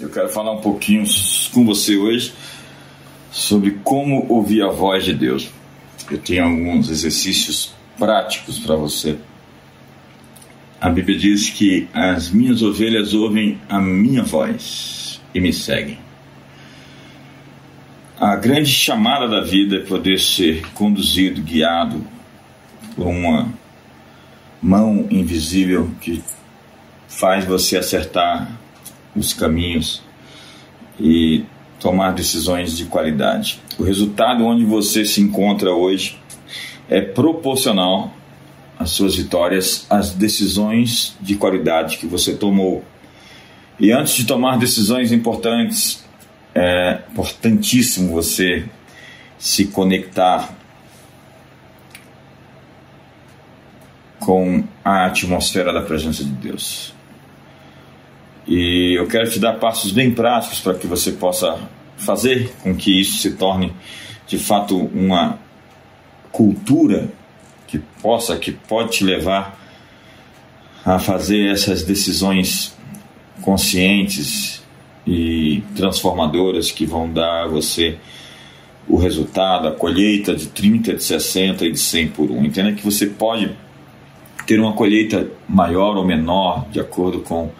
Eu 0.00 0.08
quero 0.08 0.28
falar 0.28 0.52
um 0.52 0.60
pouquinho 0.60 1.02
com 1.52 1.66
você 1.66 1.96
hoje 1.96 2.32
sobre 3.32 3.72
como 3.82 4.26
ouvir 4.28 4.62
a 4.62 4.68
voz 4.68 5.04
de 5.04 5.12
Deus. 5.12 5.50
Eu 6.08 6.18
tenho 6.18 6.44
alguns 6.44 6.88
exercícios 6.88 7.74
práticos 7.98 8.60
para 8.60 8.76
você. 8.76 9.18
A 10.80 10.88
Bíblia 10.88 11.18
diz 11.18 11.50
que 11.50 11.88
as 11.92 12.30
minhas 12.30 12.62
ovelhas 12.62 13.12
ouvem 13.12 13.60
a 13.68 13.80
minha 13.80 14.22
voz 14.22 15.20
e 15.34 15.40
me 15.40 15.52
seguem. 15.52 15.98
A 18.20 18.36
grande 18.36 18.70
chamada 18.70 19.26
da 19.26 19.40
vida 19.40 19.78
é 19.78 19.80
poder 19.80 20.20
ser 20.20 20.64
conduzido, 20.74 21.42
guiado 21.42 22.06
por 22.94 23.08
uma 23.08 23.52
mão 24.62 25.08
invisível 25.10 25.90
que 26.00 26.22
faz 27.08 27.44
você 27.44 27.76
acertar 27.76 28.48
os 29.14 29.32
caminhos 29.32 30.02
e 30.98 31.44
tomar 31.80 32.12
decisões 32.12 32.76
de 32.76 32.86
qualidade. 32.86 33.60
O 33.78 33.82
resultado 33.82 34.44
onde 34.44 34.64
você 34.64 35.04
se 35.04 35.20
encontra 35.20 35.72
hoje 35.72 36.18
é 36.88 37.00
proporcional 37.00 38.12
às 38.78 38.90
suas 38.90 39.16
vitórias, 39.16 39.86
às 39.90 40.12
decisões 40.12 41.16
de 41.20 41.36
qualidade 41.36 41.98
que 41.98 42.06
você 42.06 42.34
tomou. 42.34 42.84
E 43.78 43.92
antes 43.92 44.14
de 44.14 44.24
tomar 44.24 44.58
decisões 44.58 45.12
importantes, 45.12 46.04
é 46.54 47.00
importantíssimo 47.12 48.12
você 48.12 48.64
se 49.38 49.66
conectar 49.66 50.56
com 54.18 54.64
a 54.84 55.06
atmosfera 55.06 55.72
da 55.72 55.80
presença 55.80 56.24
de 56.24 56.30
Deus. 56.30 56.92
E 58.48 58.94
eu 58.98 59.06
quero 59.06 59.30
te 59.30 59.38
dar 59.38 59.54
passos 59.54 59.92
bem 59.92 60.10
práticos 60.10 60.58
para 60.60 60.74
que 60.74 60.86
você 60.86 61.12
possa 61.12 61.60
fazer 61.98 62.50
com 62.62 62.74
que 62.74 62.98
isso 62.98 63.18
se 63.18 63.32
torne 63.32 63.74
de 64.26 64.38
fato 64.38 64.74
uma 64.74 65.38
cultura 66.32 67.10
que 67.66 67.78
possa, 68.00 68.38
que 68.38 68.50
pode 68.50 68.92
te 68.92 69.04
levar 69.04 69.58
a 70.82 70.98
fazer 70.98 71.52
essas 71.52 71.82
decisões 71.82 72.74
conscientes 73.42 74.62
e 75.06 75.62
transformadoras 75.76 76.70
que 76.70 76.86
vão 76.86 77.12
dar 77.12 77.44
a 77.44 77.46
você 77.46 77.98
o 78.88 78.96
resultado, 78.96 79.68
a 79.68 79.72
colheita 79.72 80.34
de 80.34 80.46
30, 80.46 80.94
de 80.94 81.04
60 81.04 81.66
e 81.66 81.72
de 81.72 81.78
100 81.78 82.08
por 82.08 82.30
um. 82.30 82.42
Entenda 82.46 82.72
que 82.72 82.82
você 82.82 83.06
pode 83.06 83.54
ter 84.46 84.58
uma 84.58 84.72
colheita 84.72 85.28
maior 85.46 85.98
ou 85.98 86.04
menor 86.06 86.66
de 86.70 86.80
acordo 86.80 87.20
com 87.20 87.50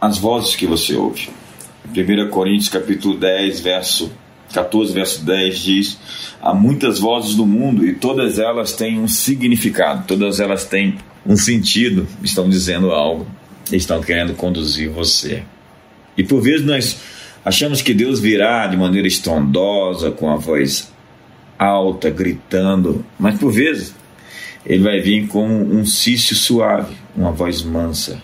as 0.00 0.18
vozes 0.18 0.54
que 0.54 0.66
você 0.66 0.94
ouve. 0.94 1.28
1 1.86 2.30
Coríntios 2.30 2.68
capítulo 2.68 3.16
10, 3.16 3.60
verso 3.60 4.12
14, 4.52 4.92
verso 4.92 5.24
10 5.24 5.58
diz: 5.58 5.98
Há 6.40 6.54
muitas 6.54 6.98
vozes 6.98 7.36
no 7.36 7.46
mundo 7.46 7.86
e 7.86 7.94
todas 7.94 8.38
elas 8.38 8.72
têm 8.72 8.98
um 8.98 9.08
significado, 9.08 10.04
todas 10.06 10.40
elas 10.40 10.64
têm 10.64 10.98
um 11.26 11.36
sentido, 11.36 12.06
estão 12.22 12.48
dizendo 12.48 12.90
algo, 12.90 13.26
estão 13.72 14.00
querendo 14.00 14.34
conduzir 14.34 14.90
você. 14.90 15.42
E 16.16 16.24
por 16.24 16.40
vezes 16.40 16.66
nós 16.66 17.00
achamos 17.44 17.82
que 17.82 17.94
Deus 17.94 18.20
virá 18.20 18.66
de 18.66 18.76
maneira 18.76 19.06
estrondosa, 19.06 20.10
com 20.10 20.30
a 20.30 20.36
voz 20.36 20.92
alta, 21.58 22.08
gritando, 22.08 23.04
mas 23.18 23.38
por 23.38 23.52
vezes 23.52 23.94
ele 24.64 24.82
vai 24.82 25.00
vir 25.00 25.26
com 25.28 25.46
um 25.46 25.84
cício 25.84 26.36
suave, 26.36 26.94
uma 27.16 27.32
voz 27.32 27.62
mansa, 27.62 28.20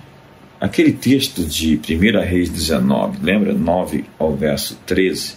Aquele 0.64 0.92
texto 0.92 1.44
de 1.44 1.76
1 1.76 2.20
Reis 2.22 2.48
19, 2.48 3.18
lembra? 3.22 3.52
9 3.52 4.06
ao 4.18 4.34
verso 4.34 4.80
13, 4.86 5.34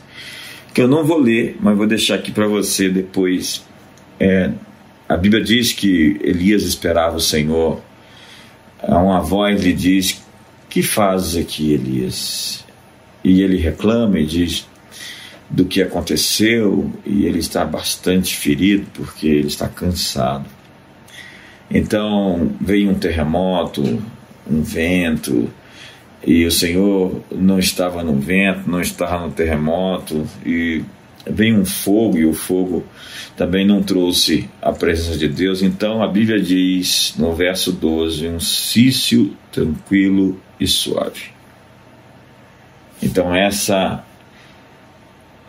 que 0.74 0.82
eu 0.82 0.88
não 0.88 1.04
vou 1.04 1.20
ler, 1.20 1.58
mas 1.60 1.76
vou 1.76 1.86
deixar 1.86 2.16
aqui 2.16 2.32
para 2.32 2.48
você 2.48 2.88
depois. 2.88 3.62
É, 4.18 4.52
a 5.10 5.18
Bíblia 5.18 5.44
diz 5.44 5.74
que 5.74 6.18
Elias 6.24 6.64
esperava 6.64 7.18
o 7.18 7.20
Senhor. 7.20 7.82
Uma 8.82 9.20
voz 9.20 9.62
lhe 9.62 9.74
diz: 9.74 10.24
Que 10.70 10.82
fazes 10.82 11.36
aqui, 11.36 11.74
Elias? 11.74 12.64
E 13.22 13.42
ele 13.42 13.58
reclama 13.58 14.18
e 14.20 14.26
diz 14.26 14.66
do 15.50 15.66
que 15.66 15.82
aconteceu, 15.82 16.90
e 17.06 17.26
ele 17.26 17.40
está 17.40 17.66
bastante 17.66 18.34
ferido 18.34 18.88
porque 18.94 19.28
ele 19.28 19.48
está 19.48 19.68
cansado. 19.68 20.46
Então 21.70 22.50
veio 22.62 22.90
um 22.90 22.96
terremoto, 22.96 24.02
um 24.50 24.62
vento, 24.62 25.50
e 26.26 26.46
o 26.46 26.52
Senhor 26.52 27.22
não 27.32 27.60
estava 27.60 28.04
no 28.04 28.16
vento, 28.16 28.70
não 28.70 28.82
estava 28.82 29.26
no 29.26 29.32
terremoto, 29.32 30.28
e 30.46 30.84
vem 31.26 31.56
um 31.58 31.66
fogo, 31.66 32.18
e 32.18 32.26
o 32.26 32.34
fogo 32.34 32.84
também 33.36 33.66
não 33.66 33.84
trouxe 33.84 34.50
a 34.62 34.72
presença 34.72 35.18
de 35.18 35.28
Deus. 35.28 35.62
Então 35.62 36.02
a 36.02 36.08
Bíblia 36.08 36.42
diz 36.42 37.14
no 37.18 37.34
verso 37.34 37.72
12: 37.72 38.28
um 38.28 38.40
cício 38.40 39.36
tranquilo 39.52 40.40
e 40.60 40.68
suave. 40.68 41.32
Então 43.02 43.34
essa 43.34 44.04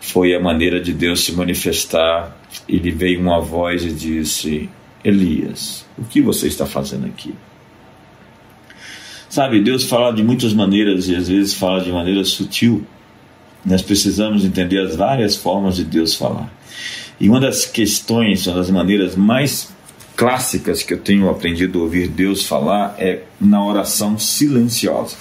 foi 0.01 0.35
a 0.35 0.41
maneira 0.41 0.81
de 0.81 0.93
Deus 0.93 1.25
se 1.25 1.33
manifestar. 1.33 2.37
Ele 2.69 2.91
veio 2.91 3.21
uma 3.21 3.41
voz 3.41 3.85
e 3.85 3.93
disse: 3.93 4.69
Elias, 5.05 5.87
o 5.97 6.05
que 6.05 6.21
você 6.21 6.47
está 6.47 6.67
fazendo 6.67 7.07
aqui? 7.07 7.35
Sabe, 9.29 9.61
Deus 9.61 9.85
fala 9.85 10.11
de 10.11 10.23
muitas 10.23 10.55
maneiras 10.55 11.07
e 11.07 11.15
às 11.15 11.29
vezes 11.29 11.53
fala 11.53 11.83
de 11.83 11.93
maneira 11.93 12.25
sutil. 12.25 12.85
Nós 13.65 13.83
precisamos 13.83 14.45
entender 14.45 14.79
as 14.79 14.97
várias 14.97 15.37
formas 15.37 15.77
de 15.77 15.85
Deus 15.85 16.15
falar. 16.15 16.51
E 17.21 17.29
uma 17.29 17.39
das 17.39 17.67
questões, 17.67 18.47
uma 18.47 18.57
das 18.57 18.71
maneiras 18.71 19.15
mais 19.17 19.69
clássicas 20.17 20.83
que 20.83 20.95
eu 20.95 20.99
tenho 20.99 21.29
aprendido 21.29 21.79
a 21.79 21.83
ouvir 21.83 22.09
Deus 22.09 22.47
falar 22.47 22.95
é 22.99 23.23
na 23.39 23.63
oração 23.63 24.19
silenciosa. 24.19 25.17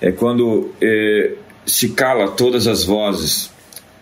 É 0.00 0.10
quando 0.10 0.72
é, 0.80 1.34
se 1.66 1.90
cala 1.90 2.30
todas 2.30 2.66
as 2.66 2.84
vozes, 2.84 3.50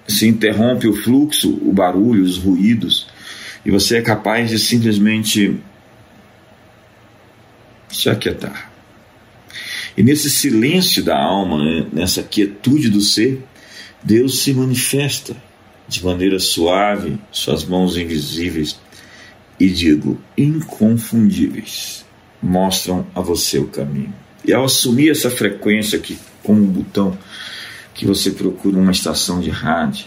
se 0.07 0.29
interrompe 0.29 0.87
o 0.87 0.95
fluxo, 0.95 1.59
o 1.63 1.73
barulho, 1.73 2.23
os 2.23 2.39
ruídos, 2.39 3.09
e 3.67 3.71
você 3.71 3.97
é 3.97 4.03
capaz 4.03 4.51
de 4.51 4.59
simplesmente 4.59 5.59
se 7.89 8.09
aquietar 8.09 8.74
e 9.97 10.03
nesse 10.03 10.29
silêncio 10.29 11.03
da 11.03 11.17
alma, 11.17 11.63
né, 11.63 11.87
nessa 11.93 12.23
quietude 12.23 12.89
do 12.89 13.01
ser, 13.01 13.45
Deus 14.03 14.41
se 14.41 14.53
manifesta 14.53 15.37
de 15.87 16.05
maneira 16.05 16.39
suave, 16.39 17.19
suas 17.31 17.65
mãos 17.65 17.97
invisíveis 17.97 18.79
e 19.59 19.69
digo 19.69 20.21
inconfundíveis 20.37 22.05
mostram 22.43 23.07
a 23.15 23.21
você 23.21 23.59
o 23.59 23.69
caminho. 23.69 24.13
E 24.45 24.53
ao 24.53 24.65
assumir 24.65 25.11
essa 25.11 25.31
frequência 25.31 25.99
que 25.99 26.19
com 26.43 26.53
um 26.53 26.67
botão 26.67 27.17
que 27.95 28.05
você 28.05 28.31
procura 28.31 28.77
uma 28.77 28.93
estação 28.93 29.41
de 29.41 29.49
rádio, 29.49 30.07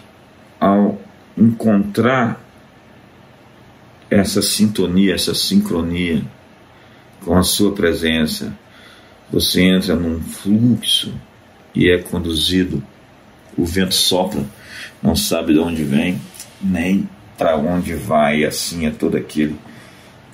ao 0.59 1.01
encontrar 1.35 2.43
essa 4.09 4.41
sintonia, 4.41 5.15
essa 5.15 5.33
sincronia 5.33 6.23
com 7.23 7.35
a 7.35 7.43
sua 7.43 7.73
presença, 7.73 8.55
você 9.31 9.61
entra 9.61 9.95
num 9.95 10.21
fluxo 10.21 11.13
e 11.75 11.89
é 11.89 11.97
conduzido. 11.97 12.83
O 13.57 13.65
vento 13.65 13.93
sopra, 13.93 14.45
não 15.01 15.15
sabe 15.15 15.53
de 15.53 15.59
onde 15.59 15.83
vem, 15.83 16.21
nem 16.61 17.09
para 17.37 17.57
onde 17.57 17.93
vai, 17.95 18.43
assim 18.43 18.85
é 18.85 18.91
todo 18.91 19.17
aquele 19.17 19.55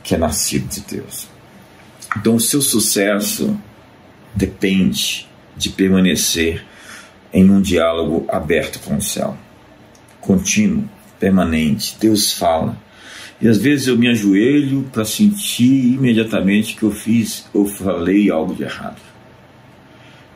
que 0.04 0.16
é 0.16 0.18
nascido 0.18 0.68
de 0.68 0.82
Deus. 0.82 1.28
Então, 2.18 2.36
o 2.36 2.40
seu 2.40 2.62
sucesso 2.62 3.58
depende 4.36 5.28
de 5.56 5.70
permanecer 5.70 6.64
em 7.32 7.50
um 7.50 7.62
diálogo 7.62 8.26
aberto 8.30 8.80
com 8.80 8.98
o 8.98 9.02
céu, 9.02 9.38
contínuo, 10.22 10.88
permanente. 11.20 11.98
Deus 12.00 12.34
fala, 12.34 12.78
e 13.44 13.48
às 13.50 13.58
vezes 13.58 13.88
eu 13.88 13.98
me 13.98 14.08
ajoelho 14.08 14.84
para 14.84 15.04
sentir 15.04 15.96
imediatamente 15.96 16.78
que 16.78 16.84
eu 16.84 16.92
fiz 16.92 17.46
ou 17.54 17.66
falei 17.66 18.32
algo 18.32 18.56
de 18.56 18.64
errado. 18.64 19.02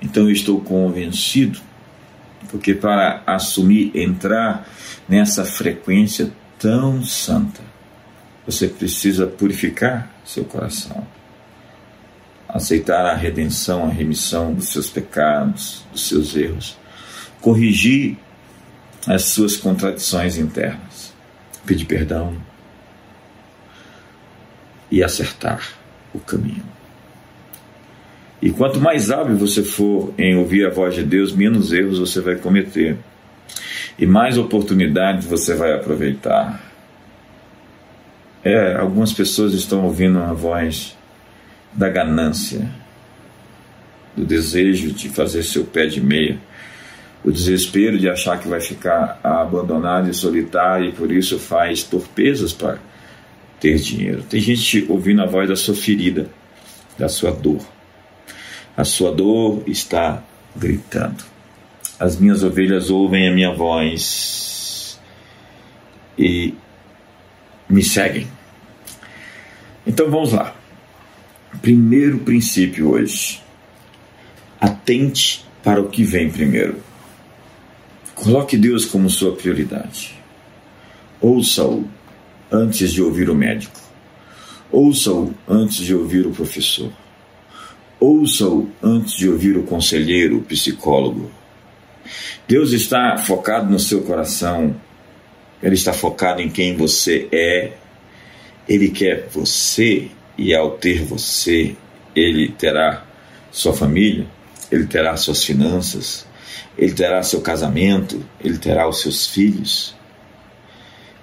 Então 0.02 0.24
eu 0.24 0.32
estou 0.32 0.60
convencido, 0.60 1.58
porque 2.52 2.74
para 2.74 3.24
assumir, 3.26 3.94
entrar 3.96 4.68
nessa 5.08 5.46
frequência 5.46 6.34
tão 6.60 7.02
santa, 7.02 7.62
você 8.46 8.68
precisa 8.68 9.26
purificar 9.26 10.12
seu 10.26 10.44
coração, 10.44 11.08
aceitar 12.50 13.06
a 13.06 13.16
redenção, 13.16 13.86
a 13.86 13.90
remissão 13.90 14.54
dos 14.54 14.68
seus 14.68 14.90
pecados, 14.90 15.86
dos 15.94 16.10
seus 16.10 16.36
erros, 16.36 16.78
corrigir 17.40 18.18
as 19.08 19.24
suas 19.24 19.56
contradições 19.56 20.38
internas, 20.38 21.14
pedir 21.66 21.86
perdão, 21.86 22.36
e 24.92 25.04
acertar 25.04 25.62
o 26.14 26.20
caminho. 26.20 26.64
E 28.42 28.52
quanto 28.52 28.80
mais 28.80 29.10
hábil 29.10 29.36
você 29.36 29.64
for 29.64 30.14
em 30.18 30.38
ouvir 30.38 30.66
a 30.66 30.70
voz 30.70 30.94
de 30.96 31.04
Deus, 31.04 31.32
menos 31.32 31.74
erros 31.74 32.00
você 32.00 32.22
vai 32.22 32.36
cometer. 32.36 32.98
E 33.98 34.06
mais 34.06 34.38
oportunidades 34.38 35.26
você 35.26 35.56
vai 35.56 35.74
aproveitar. 35.74 36.62
É, 38.44 38.76
algumas 38.76 39.12
pessoas 39.12 39.54
estão 39.54 39.84
ouvindo 39.84 40.20
a 40.20 40.34
voz 40.34 40.96
da 41.74 41.90
ganância, 41.90 42.70
do 44.16 44.24
desejo 44.24 44.92
de 44.92 45.10
fazer 45.10 45.44
seu 45.44 45.66
pé 45.66 45.88
de 45.88 46.00
meia, 46.00 46.38
o 47.24 47.32
desespero 47.32 47.98
de 47.98 48.08
achar 48.08 48.40
que 48.40 48.48
vai 48.48 48.62
ficar 48.62 49.20
abandonado 49.24 50.10
e 50.10 50.14
solitário 50.14 50.90
e 50.90 50.92
por 50.92 51.12
isso 51.12 51.40
faz 51.40 51.84
torpezas 51.84 52.54
para 52.54 52.78
ter 53.60 53.78
dinheiro. 53.78 54.24
Tem 54.24 54.40
gente 54.40 54.86
ouvindo 54.90 55.22
a 55.22 55.26
voz 55.26 55.50
da 55.50 55.56
sua 55.56 55.76
ferida, 55.76 56.30
da 56.98 57.10
sua 57.10 57.32
dor. 57.32 57.62
A 58.76 58.84
sua 58.84 59.12
dor 59.12 59.64
está 59.68 60.24
gritando. 60.56 61.24
As 62.00 62.20
minhas 62.20 62.44
ovelhas 62.44 62.90
ouvem 62.90 63.28
a 63.28 63.34
minha 63.34 63.54
voz 63.54 65.00
e 66.18 66.54
me 67.68 67.84
seguem. 67.84 68.28
Então 69.86 70.10
vamos 70.10 70.34
lá. 70.34 70.56
Primeiro 71.62 72.20
princípio 72.20 72.92
hoje. 72.92 73.42
Atente 74.60 75.46
para 75.64 75.82
o 75.82 75.90
que 75.90 76.04
vem 76.04 76.30
primeiro. 76.30 76.82
Coloque 78.14 78.58
Deus 78.58 78.86
como 78.86 79.10
sua 79.10 79.36
prioridade. 79.36 80.16
Ouça-o 81.20 81.88
antes 82.52 82.92
de 82.92 83.02
ouvir 83.02 83.30
o 83.30 83.36
médico. 83.36 83.80
Ouça-o 84.72 85.34
antes 85.48 85.78
de 85.78 85.96
ouvir 85.96 86.26
o 86.26 86.32
professor. 86.32 86.92
Ouça-o 88.00 88.70
antes 88.82 89.14
de 89.14 89.30
ouvir 89.30 89.58
o 89.58 89.64
conselheiro, 89.64 90.38
o 90.38 90.44
psicólogo. 90.44 91.32
Deus 92.48 92.72
está 92.72 93.18
focado 93.18 93.70
no 93.70 93.80
seu 93.80 94.02
coração. 94.04 94.76
Ele 95.62 95.76
está 95.76 95.94
focado 95.94 96.42
em 96.42 96.50
quem 96.50 96.76
você 96.76 97.28
é. 97.32 97.74
Ele 98.68 98.90
quer 98.90 99.28
você 99.30 100.10
e 100.38 100.54
ao 100.54 100.72
ter 100.72 101.04
você, 101.04 101.76
ele 102.16 102.50
terá 102.50 103.06
sua 103.52 103.74
família, 103.74 104.28
ele 104.72 104.86
terá 104.86 105.18
suas 105.18 105.44
finanças, 105.44 106.28
ele 106.78 106.94
terá 106.94 107.24
seu 107.24 107.42
casamento, 107.42 108.24
ele 108.44 108.58
terá 108.58 108.88
os 108.88 109.02
seus 109.02 109.26
filhos. 109.26 109.96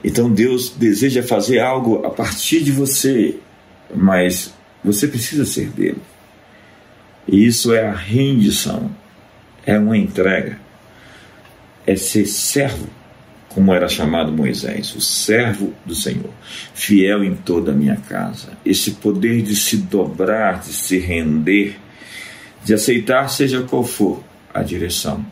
Então 0.04 0.30
Deus 0.30 0.68
deseja 0.68 1.22
fazer 1.22 1.60
algo 1.60 2.04
a 2.04 2.10
partir 2.10 2.62
de 2.62 2.70
você, 2.70 3.36
mas 3.94 4.52
você 4.84 5.08
precisa 5.08 5.46
ser 5.46 5.70
dele. 5.70 6.02
E 7.26 7.46
isso 7.46 7.72
é 7.72 7.88
a 7.88 7.94
rendição, 7.94 8.94
é 9.64 9.78
uma 9.78 9.96
entrega, 9.96 10.60
é 11.86 11.96
ser 11.96 12.26
servo, 12.26 12.86
como 13.48 13.72
era 13.72 13.88
chamado 13.88 14.30
Moisés, 14.30 14.94
o 14.94 15.00
servo 15.00 15.72
do 15.86 15.94
Senhor, 15.94 16.30
fiel 16.74 17.24
em 17.24 17.34
toda 17.34 17.72
a 17.72 17.74
minha 17.74 17.96
casa. 17.96 18.48
Esse 18.62 18.90
poder 18.92 19.40
de 19.40 19.56
se 19.56 19.78
dobrar, 19.78 20.60
de 20.60 20.72
se 20.74 20.98
render, 20.98 21.78
de 22.62 22.74
aceitar, 22.74 23.28
seja 23.30 23.62
qual 23.62 23.84
for 23.84 24.22
a 24.52 24.62
direção 24.62 25.24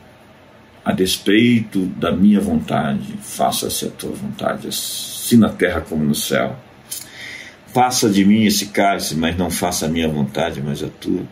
a 0.85 0.93
despeito 0.93 1.87
da 1.87 2.11
minha 2.11 2.41
vontade, 2.41 3.15
faça-se 3.21 3.87
a 3.87 3.91
tua 3.91 4.11
vontade, 4.11 4.69
assim 4.69 5.37
na 5.37 5.49
terra 5.49 5.81
como 5.81 6.05
no 6.05 6.15
céu. 6.15 6.57
Passa 7.73 8.11
de 8.11 8.25
mim 8.25 8.45
esse 8.45 8.67
cálice, 8.67 9.15
mas 9.15 9.37
não 9.37 9.51
faça 9.51 9.87
a 9.87 9.89
minha 9.89 10.09
vontade, 10.09 10.61
mas 10.61 10.83
a 10.83 10.89
tua. 10.89 11.23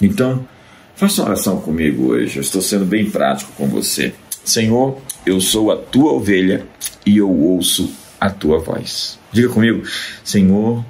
Então, 0.00 0.46
faça 0.94 1.22
uma 1.22 1.28
oração 1.28 1.60
comigo 1.60 2.08
hoje. 2.08 2.38
Eu 2.38 2.42
estou 2.42 2.60
sendo 2.60 2.84
bem 2.84 3.08
prático 3.10 3.52
com 3.52 3.68
você. 3.68 4.14
Senhor, 4.44 5.00
eu 5.24 5.40
sou 5.40 5.70
a 5.70 5.76
tua 5.76 6.12
ovelha 6.12 6.66
e 7.04 7.18
eu 7.18 7.30
ouço 7.30 7.92
a 8.20 8.30
tua 8.30 8.58
voz. 8.58 9.18
Diga 9.30 9.48
comigo, 9.50 9.86
Senhor, 10.24 10.84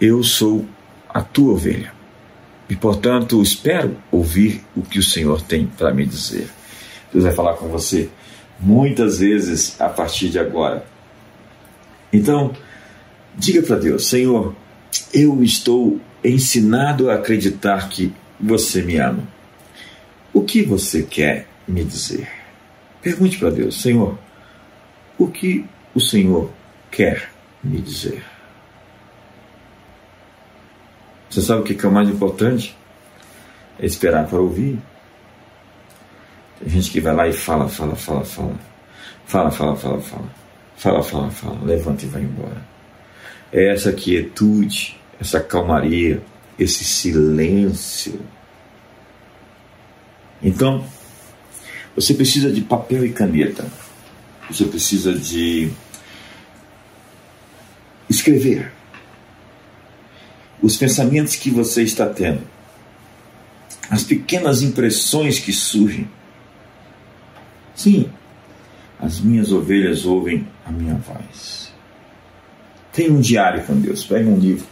eu 0.00 0.22
sou 0.22 0.64
a 1.08 1.20
tua 1.20 1.52
ovelha 1.52 1.99
e, 2.70 2.76
portanto, 2.76 3.42
espero 3.42 3.96
ouvir 4.12 4.62
o 4.76 4.82
que 4.82 5.00
o 5.00 5.02
Senhor 5.02 5.42
tem 5.42 5.66
para 5.66 5.92
me 5.92 6.06
dizer. 6.06 6.48
Deus 7.12 7.24
vai 7.24 7.32
falar 7.32 7.54
com 7.54 7.66
você 7.66 8.08
muitas 8.60 9.18
vezes 9.18 9.80
a 9.80 9.88
partir 9.88 10.28
de 10.28 10.38
agora. 10.38 10.86
Então, 12.12 12.52
diga 13.36 13.60
para 13.62 13.74
Deus: 13.74 14.06
Senhor, 14.06 14.54
eu 15.12 15.42
estou 15.42 16.00
ensinado 16.22 17.10
a 17.10 17.14
acreditar 17.14 17.88
que 17.88 18.12
você 18.38 18.82
me 18.82 18.96
ama. 18.98 19.26
O 20.32 20.42
que 20.42 20.62
você 20.62 21.02
quer 21.02 21.48
me 21.66 21.82
dizer? 21.82 22.28
Pergunte 23.02 23.36
para 23.36 23.50
Deus: 23.50 23.82
Senhor, 23.82 24.16
o 25.18 25.26
que 25.26 25.64
o 25.92 26.00
Senhor 26.00 26.52
quer 26.88 27.30
me 27.64 27.80
dizer? 27.80 28.22
Você 31.30 31.42
sabe 31.42 31.60
o 31.60 31.64
que 31.64 31.86
é 31.86 31.88
o 31.88 31.92
mais 31.92 32.08
importante? 32.08 32.76
É 33.78 33.86
esperar 33.86 34.26
para 34.26 34.40
ouvir. 34.40 34.76
Tem 36.58 36.68
gente 36.68 36.90
que 36.90 37.00
vai 37.00 37.14
lá 37.14 37.28
e 37.28 37.32
fala, 37.32 37.68
fala, 37.68 37.94
fala, 37.94 38.24
fala. 38.24 38.54
Fala, 39.26 39.50
fala, 39.52 39.76
fala, 39.76 40.00
fala. 40.00 40.28
Fala, 40.76 41.02
fala, 41.04 41.30
fala. 41.30 41.64
Levanta 41.64 42.04
e 42.04 42.08
vai 42.08 42.22
embora. 42.22 42.60
É 43.52 43.72
essa 43.72 43.92
quietude, 43.92 44.98
essa 45.20 45.38
calmaria, 45.38 46.20
esse 46.58 46.84
silêncio. 46.84 48.20
Então, 50.42 50.84
você 51.94 52.12
precisa 52.12 52.50
de 52.50 52.60
papel 52.60 53.06
e 53.06 53.12
caneta. 53.12 53.70
Você 54.50 54.64
precisa 54.64 55.14
de 55.14 55.70
escrever 58.08 58.79
os 60.62 60.76
pensamentos 60.76 61.36
que 61.36 61.50
você 61.50 61.82
está 61.82 62.06
tendo, 62.06 62.42
as 63.90 64.04
pequenas 64.04 64.62
impressões 64.62 65.38
que 65.38 65.52
surgem. 65.52 66.08
Sim, 67.74 68.10
as 68.98 69.20
minhas 69.20 69.50
ovelhas 69.50 70.04
ouvem 70.04 70.46
a 70.64 70.70
minha 70.70 70.94
voz. 70.94 71.72
Tenha 72.92 73.12
um 73.12 73.20
diário 73.20 73.64
com 73.64 73.80
Deus, 73.80 74.04
pegue 74.04 74.28
um 74.28 74.38
livro, 74.38 74.66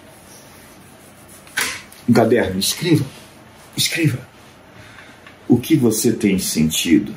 um 2.08 2.12
caderno, 2.12 2.58
escreva, 2.58 3.04
escreva. 3.76 4.28
O 5.48 5.58
que 5.58 5.76
você 5.76 6.12
tem 6.12 6.38
sentido, 6.38 7.14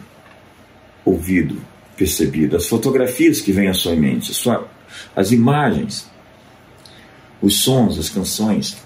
ouvido, 1.03 1.61
percebido, 1.97 2.55
as 2.55 2.67
fotografias 2.67 3.41
que 3.41 3.51
vêm 3.51 3.67
à 3.67 3.73
sua 3.73 3.95
mente, 3.95 4.31
as 5.15 5.31
imagens 5.31 6.10
os 7.41 7.61
sons, 7.61 7.97
as 7.97 8.09
canções, 8.09 8.77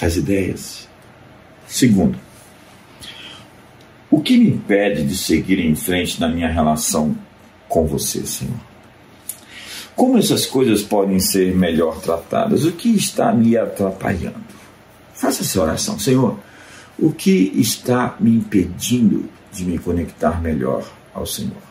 as 0.00 0.16
ideias. 0.16 0.88
Segundo, 1.66 2.18
o 4.10 4.20
que 4.22 4.38
me 4.38 4.48
impede 4.48 5.04
de 5.04 5.16
seguir 5.16 5.58
em 5.58 5.74
frente 5.74 6.20
na 6.20 6.28
minha 6.28 6.48
relação 6.48 7.16
com 7.68 7.86
você, 7.86 8.24
Senhor? 8.24 8.56
Como 9.94 10.16
essas 10.16 10.46
coisas 10.46 10.82
podem 10.82 11.18
ser 11.18 11.54
melhor 11.54 12.00
tratadas? 12.00 12.64
O 12.64 12.72
que 12.72 12.88
está 12.88 13.32
me 13.32 13.56
atrapalhando? 13.56 14.46
Faça 15.12 15.42
essa 15.42 15.60
oração, 15.60 15.98
Senhor. 15.98 16.38
O 16.96 17.12
que 17.12 17.52
está 17.56 18.16
me 18.20 18.30
impedindo 18.30 19.28
de 19.52 19.64
me 19.64 19.76
conectar 19.76 20.40
melhor 20.40 20.88
ao 21.12 21.26
Senhor? 21.26 21.62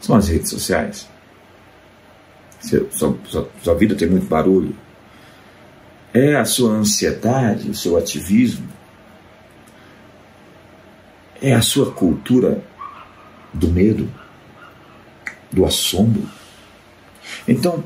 São 0.00 0.16
as 0.16 0.28
redes 0.28 0.50
sociais 0.50 1.06
sua, 2.90 3.16
sua, 3.24 3.48
sua 3.62 3.74
vida 3.74 3.94
tem 3.94 4.08
muito 4.08 4.26
barulho. 4.26 4.74
É 6.12 6.36
a 6.36 6.44
sua 6.44 6.72
ansiedade, 6.72 7.70
o 7.70 7.74
seu 7.74 7.96
ativismo. 7.96 8.68
É 11.42 11.52
a 11.52 11.62
sua 11.62 11.90
cultura 11.90 12.62
do 13.52 13.68
medo, 13.68 14.08
do 15.50 15.64
assombro. 15.64 16.28
Então, 17.46 17.84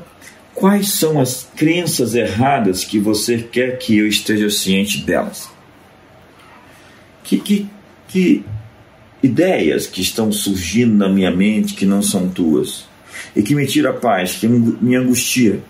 quais 0.53 0.91
são 0.91 1.19
as 1.19 1.49
crenças 1.55 2.15
erradas 2.15 2.83
que 2.83 2.99
você 2.99 3.37
quer 3.37 3.77
que 3.77 3.97
eu 3.97 4.07
esteja 4.07 4.49
ciente 4.49 5.01
delas? 5.01 5.49
Que, 7.23 7.37
que, 7.37 7.69
que 8.07 8.45
ideias 9.21 9.87
que 9.87 10.01
estão 10.01 10.31
surgindo 10.31 10.95
na 10.95 11.09
minha 11.09 11.31
mente 11.31 11.73
que 11.73 11.85
não 11.85 12.01
são 12.01 12.29
tuas? 12.29 12.88
E 13.35 13.41
que 13.41 13.55
me 13.55 13.65
tira 13.65 13.91
a 13.91 13.93
paz, 13.93 14.35
que 14.35 14.47
me 14.47 14.95
angustia. 14.95 15.61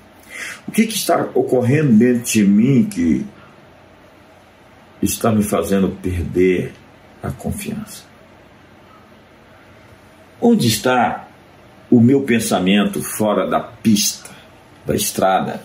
O 0.68 0.72
que, 0.72 0.86
que 0.86 0.96
está 0.96 1.30
ocorrendo 1.34 1.94
dentro 1.94 2.32
de 2.32 2.44
mim 2.44 2.86
que 2.86 3.26
está 5.02 5.32
me 5.32 5.44
fazendo 5.44 5.90
perder 6.02 6.74
a 7.22 7.30
confiança? 7.32 8.04
Onde 10.42 10.68
está 10.68 11.28
o 11.92 12.00
meu 12.00 12.22
pensamento 12.22 13.02
fora 13.02 13.48
da 13.48 13.60
pista, 13.60 14.30
da 14.86 14.96
estrada? 14.96 15.62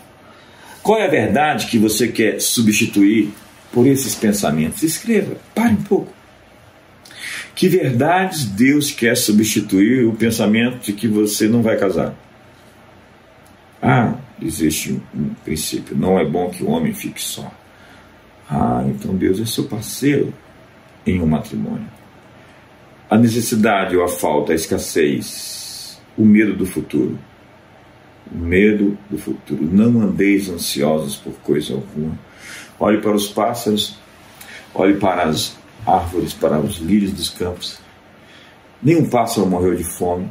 Qual 0.82 0.98
é 0.98 1.06
a 1.06 1.10
verdade 1.10 1.66
que 1.66 1.78
você 1.78 2.08
quer 2.08 2.40
substituir 2.40 3.32
por 3.72 3.86
esses 3.86 4.14
pensamentos? 4.14 4.82
Escreva, 4.82 5.36
pare 5.54 5.72
um 5.74 5.82
pouco. 5.82 6.12
Que 7.54 7.68
verdades 7.68 8.46
Deus 8.46 8.90
quer 8.90 9.16
substituir 9.16 10.04
o 10.06 10.14
pensamento 10.14 10.84
de 10.84 10.92
que 10.92 11.06
você 11.06 11.46
não 11.46 11.62
vai 11.62 11.76
casar? 11.76 12.14
Ah, 13.80 14.14
existe 14.42 15.00
um 15.14 15.28
princípio: 15.44 15.96
não 15.96 16.18
é 16.18 16.25
bom 16.25 16.50
que 16.50 16.64
o 16.64 16.70
homem 16.70 16.92
fique 16.92 17.23
só. 17.23 17.52
Ah, 18.50 18.84
então 18.87 19.14
Deus 19.14 19.40
é 19.40 19.46
seu 19.46 19.64
parceiro 19.64 20.34
em 21.06 21.20
um 21.20 21.26
matrimônio. 21.26 21.88
A 23.08 23.16
necessidade 23.16 23.96
ou 23.96 24.02
a 24.02 24.08
falta, 24.08 24.52
a 24.52 24.54
escassez, 24.56 26.00
o 26.16 26.25
medo 26.25 26.54
do 26.54 26.66
futuro. 26.66 27.18
O 28.34 28.38
medo 28.38 28.99
do 29.08 29.18
futuro. 29.18 29.62
Não 29.62 30.00
andeis 30.00 30.49
ansiosos 30.49 31.16
por 31.16 31.34
coisa 31.34 31.75
alguma. 31.75 32.18
Olhe 32.80 33.00
para 33.00 33.14
os 33.14 33.28
pássaros, 33.28 33.96
olhe 34.75 34.94
para 34.94 35.25
as 35.25 35.56
árvores, 35.86 36.32
para 36.32 36.58
os 36.58 36.76
lírios 36.76 37.12
dos 37.12 37.30
campos. 37.30 37.78
Nenhum 38.82 39.08
pássaro 39.08 39.46
morreu 39.46 39.74
de 39.74 39.84
fome. 39.84 40.28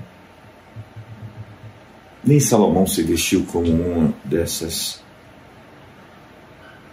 Nem 2.24 2.40
Salomão 2.40 2.88
se 2.88 3.04
vestiu 3.04 3.46
como 3.52 3.70
uma 3.72 4.14
dessas 4.24 5.04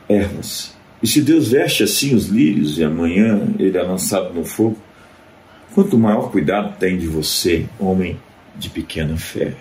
ervas. 0.09 0.75
E 1.03 1.07
se 1.07 1.23
Deus 1.23 1.49
veste 1.49 1.83
assim 1.83 2.15
os 2.15 2.27
lírios 2.27 2.79
e 2.79 2.85
amanhã 2.85 3.55
ele 3.59 3.79
é 3.79 3.83
lançado 3.83 4.35
no 4.35 4.45
fogo, 4.45 4.77
quanto 5.75 5.99
maior 5.99 6.31
cuidado 6.31 6.77
tem 6.79 6.99
de 6.99 7.07
você, 7.07 7.67
homem 7.79 8.21
de 8.57 8.69
pequena 8.69 9.17
fé. 9.17 9.55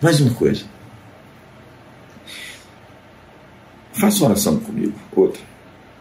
Mais 0.00 0.20
uma 0.20 0.34
coisa. 0.34 0.64
Faça 3.92 4.18
uma 4.18 4.30
oração 4.30 4.58
comigo. 4.58 4.94
Outra. 5.14 5.42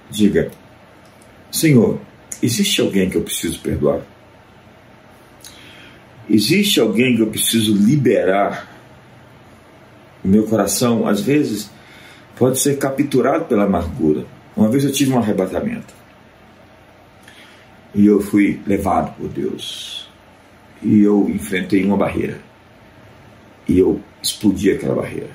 Diga: 0.09 0.49
Senhor, 1.51 1.99
existe 2.41 2.79
alguém 2.79 3.09
que 3.09 3.17
eu 3.17 3.23
preciso 3.23 3.59
perdoar? 3.59 4.01
Existe 6.29 6.79
alguém 6.79 7.15
que 7.15 7.21
eu 7.21 7.27
preciso 7.27 7.75
liberar? 7.75 8.69
O 10.23 10.27
meu 10.29 10.45
coração, 10.45 11.05
às 11.05 11.19
vezes, 11.19 11.69
pode 12.37 12.57
ser 12.57 12.77
capturado 12.77 13.45
pela 13.45 13.65
amargura. 13.65 14.25
Uma 14.55 14.69
vez 14.69 14.85
eu 14.85 14.93
tive 14.93 15.11
um 15.11 15.17
arrebatamento. 15.17 15.93
E 17.93 18.05
eu 18.05 18.21
fui 18.21 18.61
levado 18.65 19.13
por 19.17 19.27
Deus. 19.27 20.09
E 20.81 21.01
eu 21.01 21.29
enfrentei 21.29 21.83
uma 21.83 21.97
barreira. 21.97 22.39
E 23.67 23.77
eu 23.77 23.99
explodi 24.23 24.71
aquela 24.71 24.95
barreira. 24.95 25.31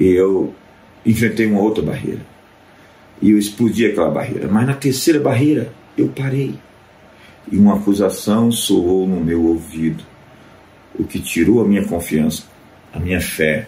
E 0.00 0.06
eu 0.06 0.52
enfrentei 1.06 1.46
uma 1.46 1.60
outra 1.60 1.82
barreira 1.82 2.37
e 3.20 3.30
eu 3.30 3.38
explodi 3.38 3.86
aquela 3.86 4.10
barreira. 4.10 4.48
Mas 4.48 4.66
na 4.66 4.74
terceira 4.74 5.20
barreira 5.20 5.72
eu 5.96 6.08
parei 6.08 6.54
e 7.50 7.56
uma 7.56 7.76
acusação 7.76 8.52
soou 8.52 9.06
no 9.06 9.20
meu 9.20 9.44
ouvido, 9.44 10.04
o 10.98 11.04
que 11.04 11.18
tirou 11.18 11.60
a 11.60 11.64
minha 11.64 11.84
confiança, 11.84 12.44
a 12.92 12.98
minha 12.98 13.20
fé. 13.20 13.66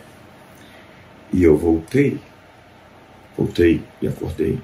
E 1.32 1.42
eu 1.42 1.56
voltei, 1.56 2.18
voltei 3.36 3.82
e 4.02 4.08
acordei. 4.08 4.58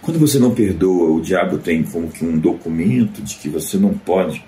Quando 0.00 0.18
você 0.18 0.38
não 0.38 0.54
perdoa, 0.54 1.10
o 1.10 1.20
diabo 1.20 1.58
tem 1.58 1.82
como 1.82 2.10
que 2.10 2.24
um 2.24 2.38
documento 2.38 3.22
de 3.22 3.36
que 3.36 3.48
você 3.48 3.76
não 3.76 3.92
pode 3.92 4.44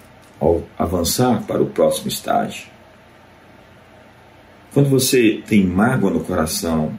avançar 0.79 1.43
para 1.47 1.63
o 1.63 1.67
próximo 1.67 2.09
estágio. 2.09 2.67
Quando 4.73 4.89
você 4.89 5.43
tem 5.47 5.65
mágoa 5.65 6.11
no 6.11 6.25
coração, 6.25 6.99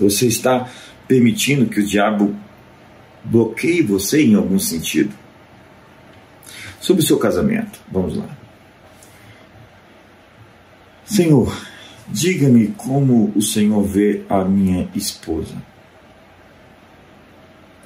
você 0.00 0.26
está 0.26 0.68
permitindo 1.06 1.66
que 1.66 1.80
o 1.80 1.86
diabo 1.86 2.34
bloqueie 3.24 3.82
você 3.82 4.22
em 4.22 4.34
algum 4.34 4.58
sentido. 4.58 5.12
Sobre 6.80 7.02
o 7.02 7.06
seu 7.06 7.18
casamento, 7.18 7.80
vamos 7.90 8.16
lá. 8.16 8.28
Senhor, 11.04 11.56
diga-me 12.08 12.68
como 12.68 13.32
o 13.34 13.42
Senhor 13.42 13.82
vê 13.82 14.22
a 14.28 14.44
minha 14.44 14.88
esposa. 14.94 15.54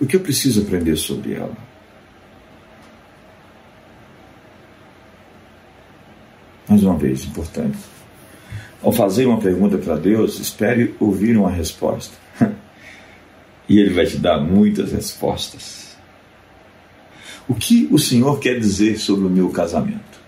O 0.01 0.07
que 0.07 0.17
eu 0.17 0.21
preciso 0.21 0.63
aprender 0.63 0.97
sobre 0.97 1.35
ela? 1.35 1.57
Mais 6.69 6.83
uma 6.83 6.97
vez, 6.97 7.25
importante. 7.25 7.79
Ao 8.83 8.93
fazer 8.93 9.27
uma 9.27 9.41
pergunta 9.41 9.77
para 9.77 9.97
Deus, 9.97 10.39
espere 10.39 10.95
ouvir 11.01 11.37
uma 11.37 11.51
resposta. 11.51 12.17
e 13.69 13.79
Ele 13.79 13.93
vai 13.93 14.07
te 14.07 14.17
dar 14.17 14.39
muitas 14.39 14.93
respostas. 14.93 15.97
O 17.49 17.55
que 17.55 17.89
o 17.91 17.99
Senhor 17.99 18.39
quer 18.39 18.59
dizer 18.59 18.99
sobre 18.99 19.27
o 19.27 19.31
meu 19.31 19.51
casamento? 19.51 20.19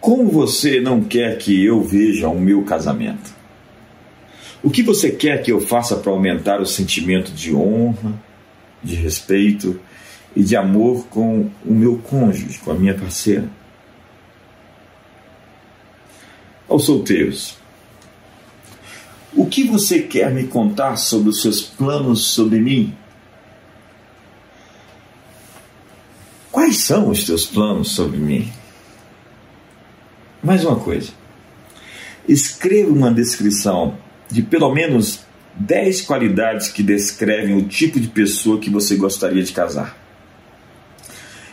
Como 0.00 0.30
você 0.30 0.80
não 0.80 1.02
quer 1.02 1.36
que 1.36 1.62
eu 1.62 1.82
veja 1.82 2.28
o 2.28 2.40
meu 2.40 2.62
casamento? 2.62 3.34
O 4.62 4.70
que 4.70 4.82
você 4.82 5.10
quer 5.10 5.42
que 5.42 5.52
eu 5.52 5.60
faça 5.60 5.96
para 5.96 6.10
aumentar 6.10 6.60
o 6.60 6.66
sentimento 6.66 7.32
de 7.32 7.54
honra, 7.54 8.14
de 8.82 8.94
respeito 8.94 9.78
e 10.34 10.42
de 10.42 10.56
amor 10.56 11.06
com 11.08 11.50
o 11.64 11.74
meu 11.74 11.98
cônjuge, 11.98 12.58
com 12.60 12.70
a 12.70 12.74
minha 12.74 12.94
parceira? 12.94 13.48
Aos 16.70 16.84
solteiros. 16.84 17.56
O 19.34 19.46
que 19.46 19.64
você 19.64 20.00
quer 20.00 20.30
me 20.30 20.46
contar 20.46 20.96
sobre 20.96 21.28
os 21.28 21.42
seus 21.42 21.60
planos 21.60 22.28
sobre 22.28 22.58
mim? 22.60 22.94
Quais 26.50 26.78
são 26.78 27.10
os 27.10 27.24
teus 27.24 27.46
planos 27.46 27.92
sobre 27.92 28.16
mim? 28.16 28.50
Mais 30.42 30.64
uma 30.64 30.76
coisa. 30.76 31.12
Escreva 32.26 32.90
uma 32.90 33.12
descrição 33.12 33.98
de 34.30 34.42
pelo 34.42 34.72
menos 34.72 35.20
10 35.54 36.02
qualidades 36.02 36.68
que 36.68 36.82
descrevem 36.82 37.56
o 37.56 37.68
tipo 37.68 38.00
de 38.00 38.08
pessoa 38.08 38.58
que 38.58 38.70
você 38.70 38.96
gostaria 38.96 39.42
de 39.42 39.52
casar. 39.52 39.96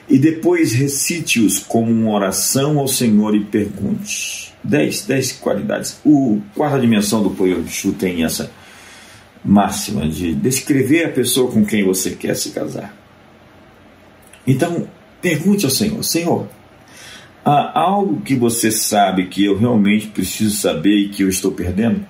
E 0.09 0.17
depois 0.17 0.73
recite-os 0.73 1.59
como 1.59 1.91
uma 1.91 2.11
oração 2.11 2.79
ao 2.79 2.87
Senhor 2.87 3.35
e 3.35 3.43
pergunte: 3.43 4.53
10, 4.63 5.05
10 5.05 5.31
qualidades. 5.33 5.99
O 6.05 6.41
quarta 6.55 6.79
dimensão 6.79 7.21
do 7.21 7.31
Poyo 7.31 7.67
Shu 7.67 7.91
tem 7.91 8.23
essa 8.23 8.49
máxima 9.43 10.07
de 10.07 10.33
descrever 10.33 11.05
a 11.05 11.11
pessoa 11.11 11.51
com 11.51 11.65
quem 11.65 11.83
você 11.83 12.11
quer 12.11 12.35
se 12.35 12.51
casar. 12.51 12.95
Então, 14.45 14.87
pergunte 15.21 15.65
ao 15.65 15.71
Senhor: 15.71 16.01
Senhor, 16.03 16.47
há 17.43 17.77
algo 17.77 18.21
que 18.21 18.35
você 18.35 18.71
sabe 18.71 19.27
que 19.27 19.43
eu 19.43 19.57
realmente 19.57 20.07
preciso 20.07 20.55
saber 20.55 20.97
e 20.97 21.09
que 21.09 21.23
eu 21.23 21.29
estou 21.29 21.51
perdendo? 21.51 22.05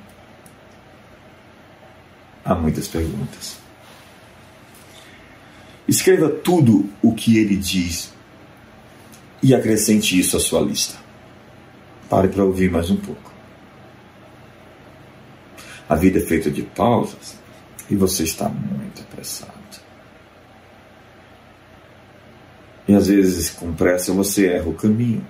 Há 2.45 2.53
muitas 2.53 2.87
perguntas. 2.87 3.66
Escreva 5.87 6.29
tudo 6.29 6.89
o 7.01 7.13
que 7.13 7.37
ele 7.37 7.55
diz 7.55 8.13
e 9.41 9.55
acrescente 9.55 10.19
isso 10.19 10.35
à 10.35 10.39
sua 10.39 10.61
lista. 10.61 10.97
Pare 12.09 12.27
para 12.27 12.43
ouvir 12.43 12.69
mais 12.69 12.89
um 12.89 12.97
pouco. 12.97 13.31
A 15.87 15.95
vida 15.95 16.19
é 16.19 16.21
feita 16.21 16.51
de 16.51 16.63
pausas 16.63 17.37
e 17.89 17.95
você 17.95 18.23
está 18.23 18.49
muito 18.49 19.01
apressado. 19.01 19.57
E 22.87 22.95
às 22.95 23.07
vezes, 23.07 23.49
com 23.49 23.73
pressa, 23.73 24.13
você 24.13 24.47
erra 24.47 24.69
o 24.69 24.73
caminho. 24.73 25.25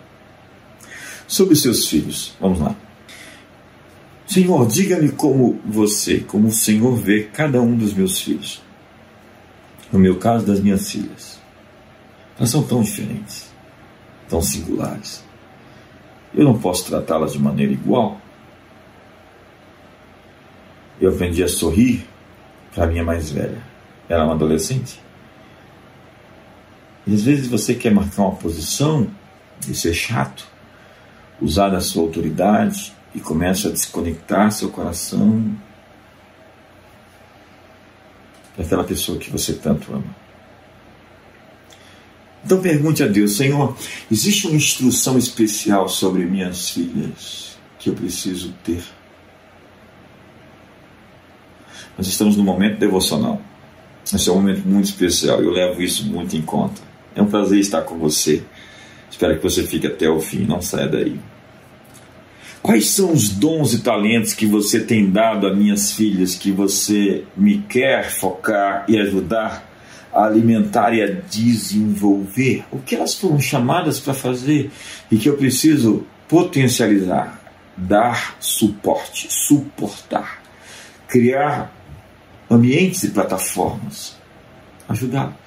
Sobre 1.27 1.55
seus 1.55 1.87
filhos, 1.87 2.35
vamos 2.39 2.59
lá. 2.59 2.75
Senhor, 4.27 4.67
diga-me 4.67 5.09
como 5.09 5.59
você, 5.65 6.19
como 6.19 6.49
o 6.49 6.51
Senhor 6.51 6.95
vê 6.95 7.23
cada 7.23 7.61
um 7.61 7.75
dos 7.75 7.93
meus 7.93 8.21
filhos. 8.21 8.61
No 9.91 9.99
meu 9.99 10.17
caso, 10.17 10.45
das 10.45 10.59
minhas 10.59 10.89
filhas. 10.91 11.39
Elas 12.37 12.49
são 12.49 12.63
tão 12.63 12.81
diferentes, 12.81 13.51
tão 14.29 14.41
singulares. 14.41 15.23
Eu 16.33 16.43
não 16.43 16.59
posso 16.59 16.85
tratá-las 16.85 17.33
de 17.33 17.39
maneira 17.39 17.71
igual. 17.71 18.19
Eu 20.99 21.11
aprendi 21.11 21.43
a 21.43 21.47
sorrir 21.47 22.07
para 22.73 22.83
a 22.83 22.87
minha 22.87 23.03
mais 23.03 23.31
velha. 23.31 23.61
Ela 24.09 24.23
é 24.23 24.25
uma 24.25 24.35
adolescente. 24.35 25.01
E 27.05 27.13
às 27.13 27.23
vezes 27.23 27.47
você 27.47 27.73
quer 27.73 27.91
marcar 27.91 28.23
uma 28.23 28.35
posição 28.35 29.07
de 29.59 29.73
ser 29.73 29.93
chato, 29.93 30.47
usar 31.41 31.73
a 31.73 31.79
sua 31.79 32.03
autoridade 32.03 32.93
e 33.15 33.19
começa 33.19 33.69
a 33.69 33.71
desconectar 33.71 34.51
seu 34.51 34.69
coração 34.69 35.55
daquela 38.57 38.83
pessoa 38.83 39.19
que 39.19 39.29
você 39.29 39.53
tanto 39.53 39.93
ama. 39.93 40.15
Então 42.43 42.61
pergunte 42.61 43.03
a 43.03 43.07
Deus, 43.07 43.35
Senhor, 43.35 43.75
existe 44.09 44.47
uma 44.47 44.55
instrução 44.55 45.17
especial 45.17 45.89
sobre 45.89 46.25
minhas 46.25 46.69
filhas 46.69 47.57
que 47.77 47.89
eu 47.89 47.93
preciso 47.93 48.53
ter? 48.63 48.83
Nós 51.97 52.07
estamos 52.07 52.37
no 52.37 52.43
momento 52.43 52.77
devocional. 52.79 53.41
Esse 54.05 54.29
é 54.29 54.31
um 54.31 54.35
momento 54.35 54.65
muito 54.65 54.85
especial. 54.85 55.41
Eu 55.41 55.51
levo 55.51 55.81
isso 55.81 56.05
muito 56.05 56.37
em 56.37 56.41
conta. 56.41 56.81
É 57.15 57.21
um 57.21 57.27
prazer 57.27 57.59
estar 57.59 57.81
com 57.81 57.97
você. 57.97 58.43
Espero 59.09 59.35
que 59.35 59.43
você 59.43 59.63
fique 59.63 59.87
até 59.87 60.07
o 60.07 60.21
fim. 60.21 60.45
Não 60.45 60.61
saia 60.61 60.87
daí. 60.87 61.19
Quais 62.61 62.89
são 62.89 63.13
os 63.13 63.29
dons 63.29 63.73
e 63.73 63.79
talentos 63.79 64.33
que 64.33 64.45
você 64.45 64.79
tem 64.79 65.09
dado 65.09 65.47
a 65.47 65.53
minhas 65.53 65.93
filhas 65.93 66.35
que 66.35 66.51
você 66.51 67.23
me 67.35 67.59
quer 67.59 68.11
focar 68.11 68.85
e 68.87 68.97
ajudar 68.99 69.65
a 70.13 70.25
alimentar 70.25 70.93
e 70.93 71.01
a 71.01 71.07
desenvolver? 71.07 72.65
O 72.71 72.79
que 72.79 72.95
elas 72.95 73.15
foram 73.15 73.39
chamadas 73.39 73.99
para 73.99 74.13
fazer 74.13 74.71
e 75.09 75.17
que 75.17 75.29
eu 75.29 75.37
preciso 75.37 76.05
potencializar, 76.27 77.39
dar 77.77 78.35
suporte, 78.39 79.27
suportar, 79.29 80.41
criar 81.07 81.71
ambientes 82.49 83.03
e 83.03 83.09
plataformas, 83.09 84.17
ajudá-las. 84.89 85.46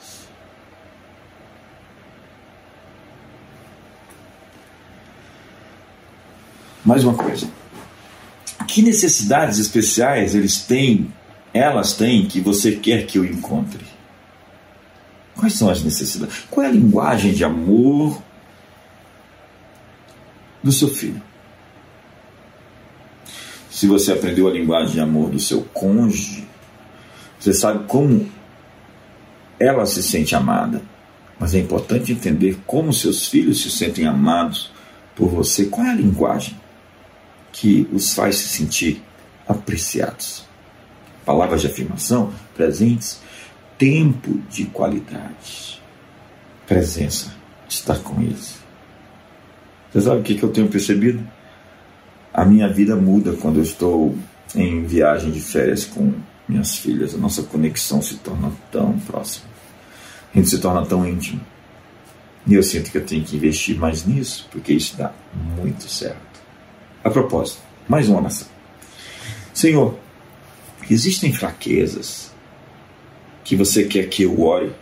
Mais 6.84 7.04
uma 7.04 7.14
coisa. 7.14 7.46
Que 8.66 8.82
necessidades 8.82 9.58
especiais 9.58 10.34
eles 10.34 10.60
têm, 10.62 11.12
elas 11.52 11.94
têm, 11.94 12.26
que 12.26 12.40
você 12.40 12.72
quer 12.72 13.06
que 13.06 13.18
eu 13.18 13.24
encontre? 13.24 13.84
Quais 15.36 15.54
são 15.54 15.68
as 15.68 15.82
necessidades? 15.82 16.44
Qual 16.50 16.64
é 16.64 16.68
a 16.68 16.72
linguagem 16.72 17.32
de 17.32 17.44
amor 17.44 18.20
do 20.62 20.72
seu 20.72 20.88
filho? 20.88 21.20
Se 23.70 23.86
você 23.86 24.12
aprendeu 24.12 24.48
a 24.48 24.52
linguagem 24.52 24.94
de 24.94 25.00
amor 25.00 25.30
do 25.30 25.38
seu 25.38 25.62
cônjuge, 25.62 26.46
você 27.38 27.54
sabe 27.54 27.86
como 27.86 28.28
ela 29.58 29.86
se 29.86 30.02
sente 30.02 30.34
amada. 30.34 30.82
Mas 31.38 31.54
é 31.54 31.58
importante 31.58 32.12
entender 32.12 32.58
como 32.66 32.92
seus 32.92 33.26
filhos 33.26 33.62
se 33.62 33.70
sentem 33.70 34.06
amados 34.06 34.70
por 35.16 35.28
você. 35.28 35.64
Qual 35.64 35.86
é 35.86 35.90
a 35.90 35.94
linguagem 35.94 36.54
que 37.52 37.88
os 37.92 38.14
faz 38.14 38.36
se 38.36 38.48
sentir 38.48 39.02
apreciados? 39.48 40.44
Palavras 41.24 41.60
de 41.60 41.66
afirmação 41.66 42.32
presentes, 42.54 43.20
tempo 43.78 44.38
de 44.50 44.66
qualidade, 44.66 45.80
presença, 46.66 47.34
estar 47.68 47.98
com 47.98 48.20
eles. 48.20 48.58
Você 49.92 50.02
sabe 50.02 50.20
o 50.20 50.22
que 50.22 50.42
eu 50.42 50.50
tenho 50.50 50.68
percebido? 50.68 51.26
A 52.32 52.44
minha 52.44 52.68
vida 52.68 52.94
muda 52.94 53.32
quando 53.32 53.56
eu 53.56 53.62
estou 53.62 54.16
em 54.54 54.84
viagem 54.84 55.30
de 55.30 55.40
férias 55.40 55.84
com 55.84 56.12
minhas 56.48 56.76
filhas, 56.76 57.14
a 57.14 57.18
nossa 57.18 57.42
conexão 57.42 58.02
se 58.02 58.16
torna 58.16 58.52
tão 58.70 58.98
próxima, 59.00 59.46
a 60.34 60.36
gente 60.36 60.50
se 60.50 60.58
torna 60.58 60.84
tão 60.84 61.06
íntimo. 61.06 61.40
E 62.46 62.54
eu 62.54 62.62
sinto 62.62 62.90
que 62.90 62.98
eu 62.98 63.04
tenho 63.04 63.24
que 63.24 63.36
investir 63.36 63.78
mais 63.78 64.04
nisso, 64.04 64.48
porque 64.50 64.72
isso 64.72 64.96
dá 64.96 65.12
muito 65.56 65.88
certo. 65.88 66.29
A 67.02 67.10
propósito, 67.10 67.62
mais 67.88 68.08
uma 68.08 68.20
oração. 68.20 68.46
Senhor, 69.54 69.98
existem 70.90 71.32
fraquezas 71.32 72.30
que 73.42 73.56
você 73.56 73.84
quer 73.84 74.08
que 74.08 74.22
eu 74.22 74.40
ore 74.42 74.72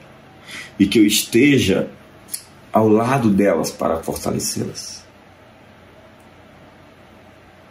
e 0.79 0.87
que 0.87 0.99
eu 0.99 1.07
esteja 1.07 1.89
ao 2.73 2.89
lado 2.89 3.31
delas 3.31 3.71
para 3.71 4.03
fortalecê-las. 4.03 5.05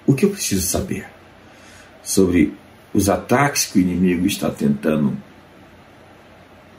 O 0.05 0.13
que 0.13 0.25
eu 0.25 0.29
preciso 0.29 0.65
saber 0.65 1.07
sobre 2.01 2.53
os 2.93 3.09
ataques 3.09 3.65
que 3.65 3.79
o 3.79 3.81
inimigo 3.81 4.25
está 4.25 4.49
tentando 4.49 5.17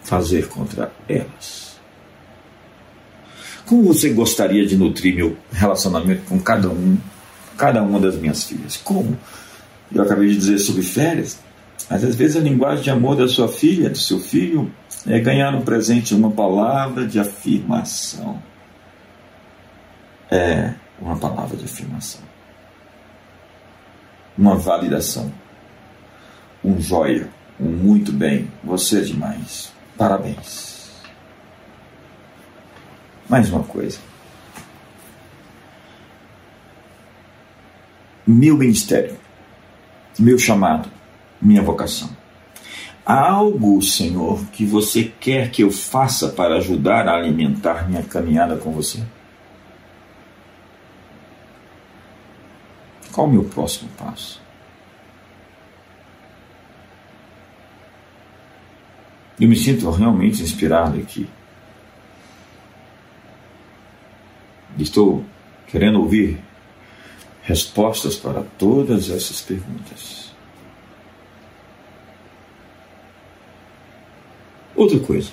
fazer 0.03 0.49
contra 0.49 0.91
elas. 1.07 1.79
Como 3.67 3.85
você 3.85 4.09
gostaria 4.09 4.67
de 4.67 4.77
nutrir 4.77 5.15
meu 5.15 5.37
relacionamento 5.53 6.23
com 6.25 6.41
cada 6.41 6.71
um, 6.71 6.97
cada 7.59 7.83
uma 7.83 8.01
das 8.01 8.17
minhas 8.17 8.45
filhas? 8.45 8.77
Como? 8.79 9.19
Eu 9.93 10.03
acabei 10.03 10.29
de 10.29 10.37
dizer 10.37 10.59
sobre 10.59 10.83
férias, 10.83 11.39
mas 11.91 12.03
às 12.03 12.15
vezes 12.15 12.37
a 12.37 12.41
linguagem 12.41 12.85
de 12.85 12.91
amor 12.91 13.17
da 13.17 13.29
sua 13.29 13.49
filha, 13.49 13.91
do 13.91 13.99
seu 13.99 14.19
filho, 14.19 14.73
é 15.07 15.19
ganhar 15.19 15.55
um 15.55 15.61
presente 15.61 16.15
uma 16.15 16.31
palavra 16.31 17.07
de 17.07 17.19
afirmação. 17.19 18.43
É 20.31 20.73
uma 21.01 21.17
palavra 21.17 21.57
de 21.57 21.65
afirmação. 21.65 22.23
Uma 24.37 24.57
validação 24.57 25.31
um 26.65 26.81
joia, 26.81 27.29
um 27.59 27.69
muito 27.69 28.13
bem, 28.13 28.51
você 28.63 28.99
é 28.99 29.03
demais. 29.03 29.73
Parabéns. 29.97 30.91
Mais 33.29 33.51
uma 33.51 33.63
coisa. 33.63 33.99
Meu 38.31 38.59
ministério, 38.59 39.17
meu 40.19 40.39
chamado, 40.39 40.91
minha 41.41 41.63
vocação. 41.63 42.15
Há 43.03 43.27
algo, 43.27 43.81
Senhor, 43.81 44.45
que 44.49 44.67
você 44.67 45.11
quer 45.19 45.51
que 45.51 45.63
eu 45.63 45.71
faça 45.71 46.29
para 46.29 46.57
ajudar 46.57 47.09
a 47.09 47.15
alimentar 47.17 47.89
minha 47.89 48.03
caminhada 48.03 48.59
com 48.59 48.71
você? 48.71 49.03
Qual 53.11 53.27
o 53.27 53.31
meu 53.31 53.45
próximo 53.45 53.89
passo? 53.97 54.43
Eu 59.41 59.49
me 59.49 59.57
sinto 59.57 59.91
realmente 59.91 60.43
inspirado 60.43 60.99
aqui. 60.99 61.27
Estou 64.79 65.25
querendo 65.67 66.03
ouvir 66.03 66.47
respostas 67.49 68.15
para 68.15 68.43
todas 68.59 69.09
essas 69.09 69.41
perguntas. 69.41 70.31
Outra 74.77 75.01
coisa. 75.01 75.31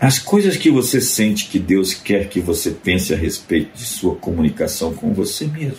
As 0.00 0.18
coisas 0.18 0.56
que 0.56 0.68
você 0.68 1.00
sente 1.00 1.46
que 1.46 1.60
Deus 1.60 1.94
quer 1.94 2.28
que 2.28 2.40
você 2.40 2.72
pense 2.72 3.14
a 3.14 3.16
respeito 3.16 3.76
de 3.76 3.84
sua 3.84 4.16
comunicação 4.16 4.94
com 4.94 5.14
você 5.14 5.46
mesmo. 5.46 5.78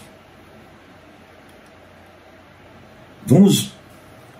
Vamos 3.25 3.73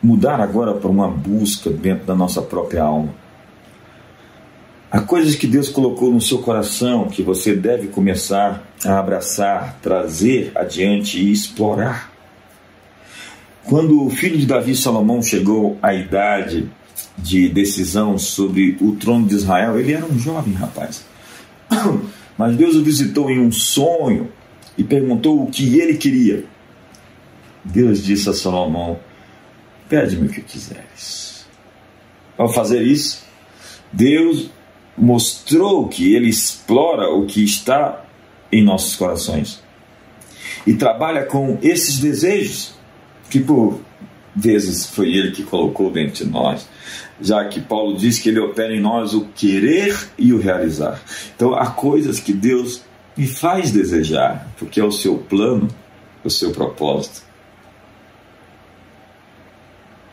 mudar 0.02 0.40
agora 0.40 0.74
para 0.74 0.90
uma 0.90 1.10
busca 1.10 1.70
dentro 1.70 2.06
da 2.06 2.16
nossa 2.16 2.42
própria 2.42 2.84
alma. 2.84 3.14
Há 4.90 5.02
coisas 5.02 5.36
que 5.36 5.46
Deus 5.46 5.68
colocou 5.68 6.14
no 6.14 6.22
seu 6.22 6.40
coração 6.40 7.10
que 7.10 7.22
você 7.22 7.54
deve 7.54 7.88
começar 7.88 8.66
a 8.86 9.00
abraçar, 9.00 9.78
trazer 9.82 10.54
adiante 10.56 11.20
e 11.20 11.30
explorar. 11.30 12.10
Quando 13.66 14.06
o 14.06 14.10
filho 14.10 14.38
de 14.38 14.46
Davi, 14.46 14.78
Salomão, 14.78 15.22
chegou 15.22 15.78
à 15.82 15.94
idade 15.94 16.70
de 17.18 17.50
decisão 17.50 18.18
sobre 18.18 18.78
o 18.80 18.94
trono 18.94 19.28
de 19.28 19.36
Israel, 19.36 19.78
ele 19.78 19.92
era 19.92 20.06
um 20.06 20.18
jovem 20.18 20.54
rapaz. 20.54 21.06
Mas 22.38 22.56
Deus 22.56 22.76
o 22.76 22.84
visitou 22.84 23.30
em 23.30 23.40
um 23.40 23.52
sonho 23.52 24.32
e 24.78 24.86
perguntou 24.86 25.44
o 25.44 25.52
que 25.52 25.80
ele 25.80 25.98
queria. 25.98 26.46
Deus 27.62 28.02
disse 28.02 28.30
a 28.30 28.34
Salomão: 28.34 29.00
Pede-me 29.90 30.28
o 30.28 30.32
que 30.32 30.42
quiseres. 30.42 31.46
Ao 32.38 32.48
fazer 32.48 32.84
isso, 32.84 33.26
Deus 33.92 34.50
mostrou 34.98 35.88
que 35.88 36.14
Ele 36.14 36.30
explora 36.30 37.10
o 37.10 37.26
que 37.26 37.44
está 37.44 38.04
em 38.52 38.64
nossos 38.64 38.96
corações 38.96 39.62
e 40.66 40.74
trabalha 40.74 41.24
com 41.24 41.58
esses 41.62 42.00
desejos 42.00 42.74
que 43.30 43.40
por 43.40 43.82
vezes 44.36 44.86
foi 44.88 45.14
Ele 45.14 45.32
que 45.32 45.44
colocou 45.44 45.92
dentro 45.92 46.26
de 46.26 46.32
nós, 46.32 46.68
já 47.22 47.46
que 47.46 47.60
Paulo 47.60 47.98
diz 47.98 48.20
que 48.20 48.30
Ele 48.30 48.40
opera 48.40 48.74
em 48.74 48.80
nós 48.80 49.14
o 49.14 49.26
querer 49.36 49.96
e 50.18 50.34
o 50.34 50.40
realizar. 50.40 51.02
Então 51.36 51.54
há 51.54 51.68
coisas 51.68 52.20
que 52.20 52.34
Deus 52.34 52.82
me 53.16 53.28
faz 53.28 53.72
desejar, 53.72 54.48
porque 54.58 54.80
é 54.80 54.84
o 54.84 54.92
seu 54.92 55.18
plano, 55.18 55.68
o 56.24 56.30
seu 56.30 56.52
propósito 56.52 57.28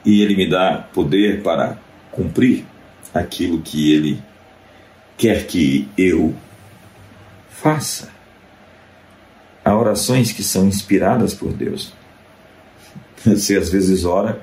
e 0.04 0.20
Ele 0.20 0.36
me 0.36 0.48
dá 0.48 0.86
poder 0.92 1.42
para 1.42 1.78
cumprir 2.12 2.64
aquilo 3.12 3.62
que 3.62 3.92
Ele 3.92 4.22
quer 5.16 5.46
que 5.46 5.88
eu 5.96 6.34
faça. 7.48 8.10
Há 9.64 9.74
orações 9.74 10.32
que 10.32 10.42
são 10.42 10.66
inspiradas 10.66 11.32
por 11.32 11.52
Deus. 11.52 11.92
Você 13.24 13.56
às 13.56 13.70
vezes 13.70 14.04
ora 14.04 14.40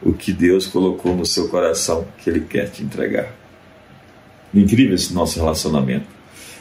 o 0.00 0.12
que 0.12 0.32
Deus 0.32 0.66
colocou 0.66 1.14
no 1.14 1.26
seu 1.26 1.48
coração 1.48 2.06
que 2.18 2.30
Ele 2.30 2.40
quer 2.40 2.70
te 2.70 2.82
entregar. 2.82 3.30
Incrível 4.52 4.94
esse 4.94 5.12
nosso 5.12 5.38
relacionamento. 5.38 6.06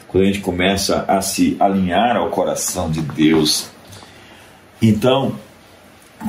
Quando 0.07 0.23
a 0.23 0.27
gente 0.27 0.41
começa 0.41 1.05
a 1.07 1.21
se 1.21 1.55
alinhar 1.59 2.15
ao 2.15 2.29
coração 2.29 2.91
de 2.91 3.01
Deus. 3.01 3.69
Então, 4.81 5.37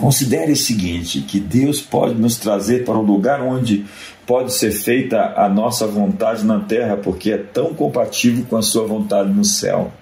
considere 0.00 0.52
o 0.52 0.56
seguinte: 0.56 1.20
que 1.20 1.40
Deus 1.40 1.80
pode 1.80 2.14
nos 2.14 2.36
trazer 2.36 2.84
para 2.84 2.98
um 2.98 3.02
lugar 3.02 3.42
onde 3.42 3.84
pode 4.26 4.52
ser 4.52 4.72
feita 4.72 5.34
a 5.36 5.48
nossa 5.48 5.86
vontade 5.86 6.44
na 6.44 6.60
terra, 6.60 6.96
porque 6.96 7.32
é 7.32 7.38
tão 7.38 7.74
compatível 7.74 8.44
com 8.48 8.56
a 8.56 8.62
sua 8.62 8.86
vontade 8.86 9.30
no 9.30 9.44
céu. 9.44 9.92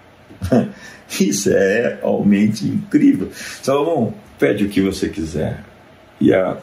Isso 1.20 1.50
é 1.50 1.98
realmente 2.00 2.66
incrível. 2.66 3.30
Salomão, 3.62 4.14
pede 4.38 4.64
o 4.64 4.68
que 4.68 4.80
você 4.80 5.08
quiser. 5.08 5.64
E 6.20 6.32
a 6.32 6.56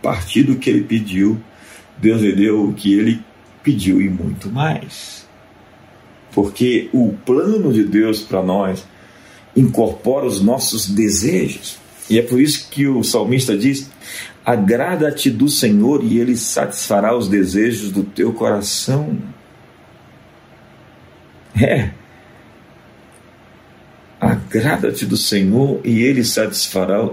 partir 0.00 0.44
do 0.44 0.56
que 0.56 0.70
ele 0.70 0.84
pediu, 0.84 1.40
Deus 1.98 2.20
lhe 2.20 2.34
deu 2.34 2.64
o 2.64 2.74
que 2.74 2.94
ele 2.94 3.20
pediu 3.62 4.00
e 4.00 4.08
muito 4.08 4.50
mais. 4.50 5.26
Porque 6.32 6.88
o 6.92 7.14
plano 7.24 7.72
de 7.72 7.82
Deus 7.82 8.20
para 8.20 8.42
nós 8.42 8.86
incorpora 9.56 10.26
os 10.26 10.40
nossos 10.40 10.88
desejos. 10.88 11.79
E 12.10 12.18
é 12.18 12.22
por 12.22 12.40
isso 12.40 12.68
que 12.68 12.88
o 12.88 13.04
salmista 13.04 13.56
diz: 13.56 13.88
Agrada-te 14.44 15.30
do 15.30 15.48
Senhor 15.48 16.02
e 16.02 16.18
ele 16.18 16.36
satisfará 16.36 17.16
os 17.16 17.28
desejos 17.28 17.92
do 17.92 18.02
teu 18.02 18.32
coração. 18.32 19.16
É. 21.60 21.90
Agrada-te 24.20 25.06
do 25.06 25.16
Senhor 25.16 25.80
e 25.84 26.02
ele 26.02 26.24
satisfará. 26.24 27.08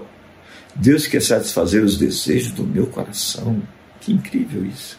Deus 0.75 1.05
quer 1.05 1.21
satisfazer 1.21 1.83
os 1.83 1.97
desejos 1.97 2.51
do 2.51 2.63
meu 2.63 2.87
coração. 2.87 3.61
Que 4.01 4.11
incrível 4.11 4.65
isso. 4.65 4.97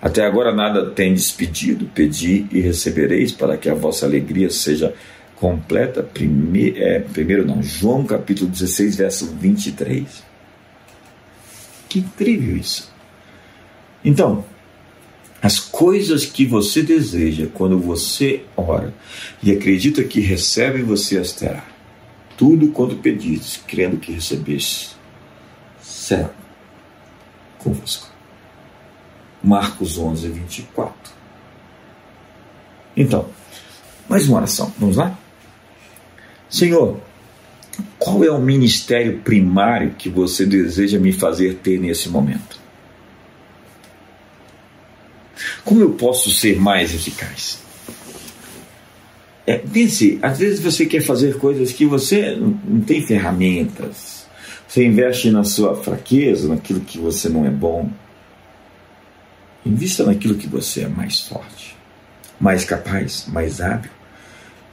Até 0.00 0.24
agora 0.24 0.54
nada 0.54 0.90
tem 0.90 1.12
despedido, 1.12 1.90
pedi 1.92 2.46
e 2.52 2.60
recebereis 2.60 3.32
para 3.32 3.56
que 3.56 3.68
a 3.68 3.74
vossa 3.74 4.06
alegria 4.06 4.48
seja 4.48 4.94
completa. 5.38 6.02
Primeiro, 6.02 6.78
é, 6.78 7.00
primeiro 7.00 7.46
não, 7.46 7.62
João 7.62 8.04
capítulo 8.04 8.50
16, 8.50 8.96
verso 8.96 9.26
23. 9.26 10.22
Que 11.88 12.00
incrível 12.00 12.56
isso. 12.56 12.92
Então, 14.04 14.44
as 15.40 15.58
coisas 15.58 16.24
que 16.24 16.44
você 16.44 16.82
deseja 16.82 17.46
quando 17.52 17.78
você 17.78 18.44
ora 18.56 18.92
e 19.42 19.50
acredita 19.52 20.04
que 20.04 20.20
recebe, 20.20 20.82
você 20.82 21.18
as 21.18 21.32
terá. 21.32 21.64
Tudo 22.36 22.68
quanto 22.68 22.96
pedis, 22.96 23.60
crendo 23.66 23.96
que 23.96 24.12
recebeste, 24.12 24.96
será 25.80 26.30
convosco. 27.58 28.08
Marcos 29.42 29.98
11, 29.98 30.28
24. 30.28 31.12
Então, 32.96 33.28
mais 34.08 34.28
uma 34.28 34.38
oração. 34.38 34.72
Vamos 34.78 34.96
lá? 34.96 35.16
Senhor, 36.50 37.00
qual 37.98 38.24
é 38.24 38.30
o 38.30 38.40
ministério 38.40 39.18
primário 39.20 39.94
que 39.96 40.08
você 40.08 40.46
deseja 40.46 40.98
me 40.98 41.12
fazer 41.12 41.56
ter 41.56 41.78
nesse 41.78 42.08
momento? 42.08 42.58
Como 45.64 45.80
eu 45.80 45.90
posso 45.90 46.30
ser 46.30 46.58
mais 46.58 46.94
eficaz? 46.94 47.60
É, 49.46 49.56
pense, 49.56 50.18
às 50.20 50.38
vezes 50.38 50.60
você 50.60 50.84
quer 50.84 51.00
fazer 51.00 51.38
coisas 51.38 51.72
que 51.72 51.86
você 51.86 52.36
não 52.36 52.80
tem 52.80 53.00
ferramentas. 53.06 54.26
Você 54.66 54.84
investe 54.84 55.30
na 55.30 55.44
sua 55.44 55.74
fraqueza, 55.74 56.48
naquilo 56.48 56.80
que 56.80 56.98
você 56.98 57.28
não 57.28 57.46
é 57.46 57.50
bom. 57.50 57.90
Invista 59.64 60.04
naquilo 60.04 60.34
que 60.34 60.46
você 60.46 60.82
é 60.82 60.88
mais 60.88 61.20
forte, 61.20 61.76
mais 62.38 62.64
capaz, 62.64 63.26
mais 63.28 63.60
hábil, 63.60 63.90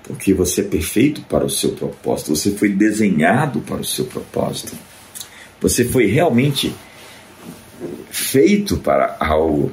porque 0.07 0.33
você 0.33 0.61
é 0.61 0.63
perfeito 0.63 1.21
para 1.21 1.43
o 1.43 1.49
seu 1.49 1.71
propósito, 1.71 2.35
você 2.35 2.51
foi 2.51 2.69
desenhado 2.69 3.59
para 3.61 3.77
o 3.77 3.85
seu 3.85 4.05
propósito. 4.05 4.73
Você 5.59 5.83
foi 5.83 6.05
realmente 6.05 6.75
feito 8.09 8.77
para 8.77 9.17
algo, 9.19 9.71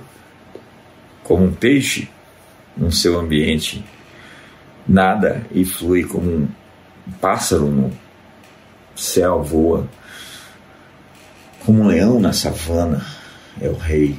como 1.22 1.44
um 1.44 1.52
peixe 1.52 2.08
no 2.76 2.90
seu 2.90 3.20
ambiente, 3.20 3.84
nada 4.88 5.46
e 5.52 5.64
flui 5.64 6.04
como 6.04 6.30
um 6.30 6.48
pássaro 7.20 7.66
no 7.66 7.92
céu 8.96 9.42
voa, 9.42 9.88
como 11.64 11.82
um 11.82 11.86
leão 11.86 12.18
na 12.18 12.32
savana, 12.32 13.04
é 13.60 13.68
o 13.68 13.76
rei. 13.76 14.18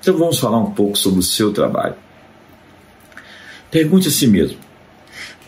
Então 0.00 0.18
vamos 0.18 0.38
falar 0.38 0.58
um 0.58 0.72
pouco 0.72 0.98
sobre 0.98 1.20
o 1.20 1.22
seu 1.22 1.50
trabalho. 1.50 2.03
Pergunte 3.74 4.06
a 4.06 4.10
si 4.12 4.28
mesmo: 4.28 4.56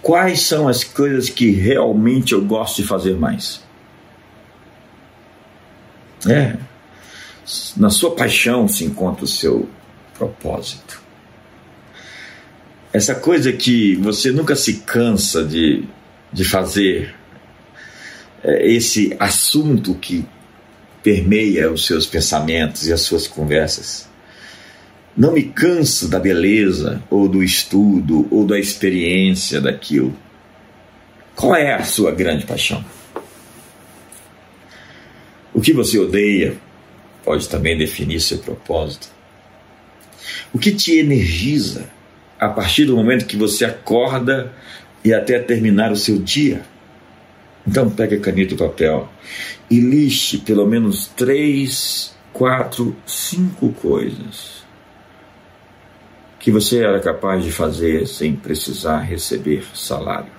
quais 0.03 0.41
são 0.41 0.67
as 0.67 0.83
coisas 0.83 1.31
que 1.31 1.49
realmente 1.53 2.33
eu 2.33 2.45
gosto 2.45 2.83
de 2.83 2.89
fazer 2.89 3.15
mais? 3.15 3.63
É, 6.29 6.57
na 7.77 7.89
sua 7.89 8.17
paixão 8.17 8.67
se 8.67 8.85
encontra 8.85 9.25
o 9.25 9.29
seu 9.29 9.69
propósito. 10.19 11.01
Essa 12.93 13.15
coisa 13.15 13.53
que 13.53 13.95
você 13.95 14.33
nunca 14.33 14.57
se 14.57 14.79
cansa 14.79 15.45
de, 15.45 15.85
de 16.33 16.45
fazer, 16.45 17.15
é 18.43 18.69
esse 18.69 19.15
assunto 19.21 19.95
que 19.95 20.27
permeia 21.01 21.71
os 21.71 21.87
seus 21.87 22.07
pensamentos 22.07 22.89
e 22.89 22.93
as 22.93 23.03
suas 23.03 23.29
conversas. 23.29 24.06
Não 25.17 25.33
me 25.33 25.45
canso 25.45 26.09
da 26.09 26.21
beleza, 26.21 27.03
ou 27.09 27.27
do 27.27 27.43
estudo, 27.43 28.29
ou 28.31 28.47
da 28.47 28.59
experiência 28.59 29.63
daquilo. 29.63 30.15
Qual 31.35 31.55
é 31.57 31.73
a 31.73 31.83
sua 31.85 32.13
grande 32.13 32.45
paixão? 32.45 32.85
O 35.55 35.61
que 35.63 35.73
você 35.73 35.99
odeia 35.99 36.59
pode 37.25 37.49
também 37.49 37.79
definir 37.79 38.21
seu 38.21 38.39
propósito. 38.39 39.09
O 40.53 40.59
que 40.59 40.71
te 40.71 40.99
energiza 40.99 41.89
a 42.39 42.51
partir 42.51 42.85
do 42.85 42.95
momento 42.95 43.25
que 43.25 43.39
você 43.39 43.65
acorda 43.65 44.53
e 45.03 45.15
até 45.15 45.39
terminar 45.39 45.91
o 45.93 45.97
seu 45.97 46.19
dia? 46.19 46.61
Então, 47.67 47.89
pegue 47.89 48.17
a 48.17 48.21
caneta 48.21 48.53
e 48.53 48.57
papel 48.59 49.09
e 49.71 49.81
liste 49.81 50.37
pelo 50.37 50.67
menos 50.67 51.07
três, 51.07 52.15
quatro, 52.35 52.95
cinco 53.07 53.73
coisas 53.73 54.66
que 56.47 56.53
você 56.53 56.85
era 56.85 57.01
capaz 57.01 57.43
de 57.43 57.51
fazer 57.51 58.07
sem 58.07 58.37
precisar 58.37 59.01
receber 59.01 59.67
salário. 59.75 60.31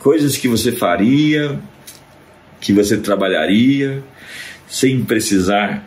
Coisas 0.00 0.36
que 0.36 0.46
você 0.46 0.70
faria, 0.70 1.58
que 2.60 2.74
você 2.74 2.98
trabalharia 2.98 4.04
sem 4.68 5.02
precisar 5.02 5.82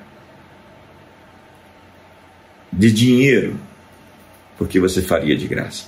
de 2.74 2.92
dinheiro, 2.92 3.60
porque 4.58 4.80
você 4.80 5.04
faria 5.04 5.38
de 5.38 5.48
graça. 5.48 5.86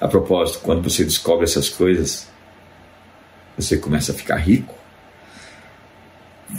A 0.00 0.06
propósito, 0.06 0.60
quando 0.60 0.88
você 0.88 1.02
descobre 1.02 1.42
essas 1.42 1.68
coisas, 1.68 2.30
você 3.56 3.76
começa 3.76 4.12
a 4.12 4.14
ficar 4.14 4.36
rico, 4.36 4.78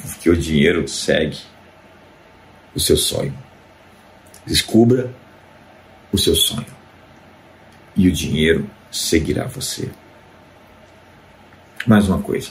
porque 0.03 0.29
o 0.29 0.35
dinheiro 0.35 0.85
segue 0.85 1.39
o 2.75 2.79
seu 2.79 2.97
sonho. 2.97 3.33
Descubra 4.45 5.13
o 6.11 6.17
seu 6.17 6.35
sonho 6.35 6.79
e 7.95 8.07
o 8.07 8.11
dinheiro 8.11 8.69
seguirá 8.91 9.45
você. 9.45 9.89
Mais 11.85 12.07
uma 12.07 12.21
coisa. 12.21 12.49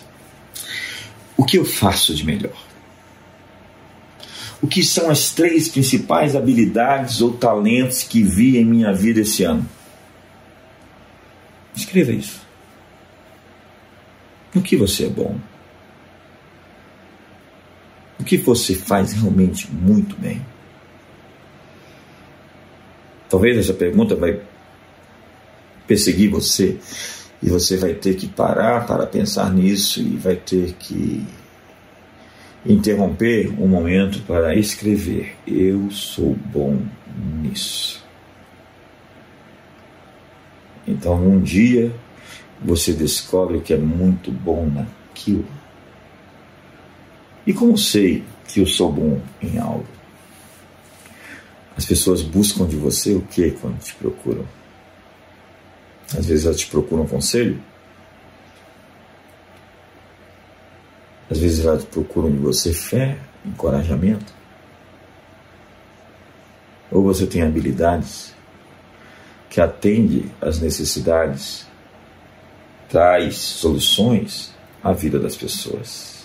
O 1.36 1.44
que 1.44 1.58
eu 1.58 1.64
faço 1.64 2.14
de 2.14 2.24
melhor? 2.24 2.56
O 4.60 4.66
que 4.66 4.84
são 4.84 5.08
as 5.08 5.30
três 5.30 5.68
principais 5.68 6.34
habilidades 6.34 7.20
ou 7.20 7.32
talentos 7.32 8.02
que 8.02 8.22
vi 8.22 8.58
em 8.58 8.64
minha 8.64 8.92
vida 8.92 9.20
esse 9.20 9.44
ano? 9.44 9.66
Escreva 11.74 12.12
isso. 12.12 12.42
No 14.52 14.60
que 14.60 14.76
você 14.76 15.04
é 15.06 15.08
bom? 15.08 15.38
Que 18.28 18.36
você 18.36 18.74
faz 18.74 19.14
realmente 19.14 19.72
muito 19.72 20.14
bem? 20.14 20.44
Talvez 23.26 23.56
essa 23.56 23.72
pergunta 23.72 24.14
vai 24.14 24.38
perseguir 25.86 26.28
você 26.28 26.78
e 27.42 27.48
você 27.48 27.78
vai 27.78 27.94
ter 27.94 28.16
que 28.16 28.28
parar 28.28 28.86
para 28.86 29.06
pensar 29.06 29.50
nisso 29.50 30.02
e 30.02 30.10
vai 30.16 30.36
ter 30.36 30.74
que 30.74 31.26
interromper 32.66 33.50
um 33.58 33.66
momento 33.66 34.20
para 34.26 34.54
escrever: 34.54 35.34
Eu 35.46 35.90
sou 35.90 36.36
bom 36.52 36.82
nisso. 37.40 38.04
Então, 40.86 41.14
um 41.14 41.40
dia 41.40 41.90
você 42.62 42.92
descobre 42.92 43.60
que 43.60 43.72
é 43.72 43.78
muito 43.78 44.30
bom 44.30 44.66
naquilo 44.66 45.57
E 47.48 47.54
como 47.54 47.78
sei 47.78 48.22
que 48.46 48.60
eu 48.60 48.66
sou 48.66 48.92
bom 48.92 49.22
em 49.40 49.56
algo? 49.58 49.86
As 51.74 51.86
pessoas 51.86 52.20
buscam 52.20 52.66
de 52.66 52.76
você 52.76 53.14
o 53.14 53.22
que 53.22 53.52
quando 53.52 53.80
te 53.80 53.94
procuram? 53.94 54.44
Às 56.14 56.26
vezes 56.26 56.44
elas 56.44 56.58
te 56.58 56.66
procuram 56.66 57.06
conselho. 57.06 57.58
Às 61.30 61.38
vezes 61.38 61.64
elas 61.64 61.86
procuram 61.86 62.30
de 62.30 62.36
você 62.36 62.74
fé, 62.74 63.16
encorajamento. 63.42 64.30
Ou 66.90 67.02
você 67.02 67.26
tem 67.26 67.40
habilidades 67.40 68.34
que 69.48 69.58
atende 69.58 70.30
às 70.38 70.60
necessidades, 70.60 71.66
traz 72.90 73.38
soluções 73.38 74.54
à 74.84 74.92
vida 74.92 75.18
das 75.18 75.34
pessoas. 75.34 76.17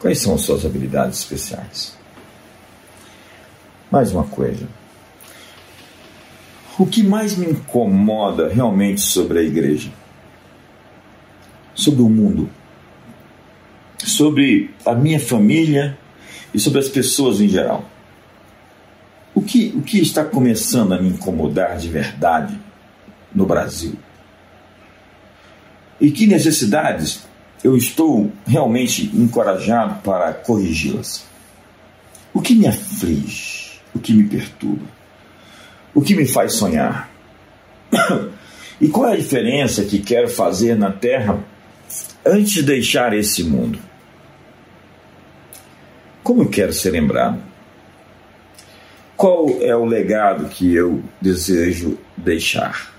Quais 0.00 0.18
são 0.18 0.34
as 0.34 0.42
suas 0.42 0.64
habilidades 0.64 1.20
especiais? 1.20 1.96
Mais 3.90 4.12
uma 4.12 4.24
coisa. 4.24 4.66
O 6.78 6.86
que 6.86 7.02
mais 7.02 7.36
me 7.36 7.46
incomoda 7.46 8.48
realmente 8.48 9.00
sobre 9.00 9.38
a 9.38 9.42
igreja, 9.42 9.90
sobre 11.74 12.02
o 12.02 12.08
mundo, 12.08 12.50
sobre 14.04 14.74
a 14.84 14.94
minha 14.94 15.18
família 15.18 15.96
e 16.52 16.60
sobre 16.60 16.78
as 16.78 16.88
pessoas 16.88 17.40
em 17.40 17.48
geral. 17.48 17.84
O 19.34 19.42
que, 19.42 19.72
o 19.76 19.82
que 19.82 20.00
está 20.00 20.24
começando 20.24 20.92
a 20.92 21.00
me 21.00 21.08
incomodar 21.08 21.76
de 21.78 21.88
verdade 21.88 22.58
no 23.34 23.46
Brasil? 23.46 23.94
E 26.00 26.10
que 26.10 26.26
necessidades 26.26 27.26
eu 27.66 27.76
estou 27.76 28.30
realmente 28.46 29.10
encorajado 29.12 30.00
para 30.02 30.32
corrigi-las? 30.32 31.26
O 32.32 32.40
que 32.40 32.54
me 32.54 32.68
aflige? 32.68 33.80
O 33.92 33.98
que 33.98 34.12
me 34.12 34.22
perturba? 34.22 34.86
O 35.92 36.00
que 36.00 36.14
me 36.14 36.28
faz 36.28 36.52
sonhar? 36.52 37.10
e 38.80 38.86
qual 38.86 39.08
é 39.08 39.14
a 39.14 39.16
diferença 39.16 39.82
que 39.82 39.98
quero 39.98 40.28
fazer 40.28 40.76
na 40.76 40.92
Terra 40.92 41.42
antes 42.24 42.52
de 42.52 42.62
deixar 42.62 43.12
esse 43.12 43.42
mundo? 43.42 43.80
Como 46.22 46.42
eu 46.42 46.48
quero 46.48 46.72
ser 46.72 46.92
lembrado? 46.92 47.42
Qual 49.16 49.48
é 49.60 49.74
o 49.74 49.84
legado 49.84 50.48
que 50.48 50.72
eu 50.72 51.02
desejo 51.20 51.98
deixar? 52.16 52.95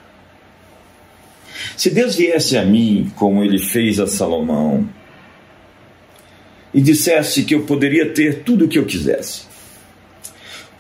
Se 1.76 1.90
Deus 1.90 2.16
viesse 2.16 2.58
a 2.58 2.64
mim, 2.64 3.12
como 3.16 3.44
ele 3.44 3.60
fez 3.60 4.00
a 4.00 4.08
Salomão, 4.08 4.88
e 6.74 6.82
dissesse 6.82 7.44
que 7.44 7.56
eu 7.56 7.64
poderia 7.64 8.14
ter 8.14 8.44
tudo 8.44 8.66
o 8.66 8.68
que 8.68 8.78
eu 8.78 8.86
quisesse, 8.86 9.44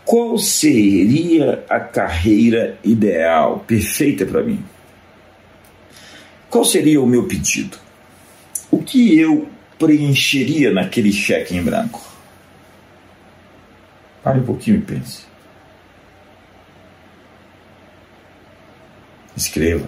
qual 0.05 0.37
seria 0.37 1.65
a 1.69 1.79
carreira 1.79 2.77
ideal, 2.83 3.65
perfeita 3.67 4.25
para 4.25 4.43
mim? 4.43 4.63
Qual 6.49 6.63
seria 6.63 7.01
o 7.01 7.05
meu 7.05 7.27
pedido? 7.27 7.77
O 8.71 8.81
que 8.81 9.19
eu 9.19 9.49
preencheria 9.77 10.71
naquele 10.71 11.11
cheque 11.11 11.55
em 11.55 11.61
branco? 11.61 12.01
Pare 14.23 14.39
um 14.39 14.45
pouquinho 14.45 14.77
e 14.77 14.81
pense. 14.81 15.25
Escreva. 19.35 19.87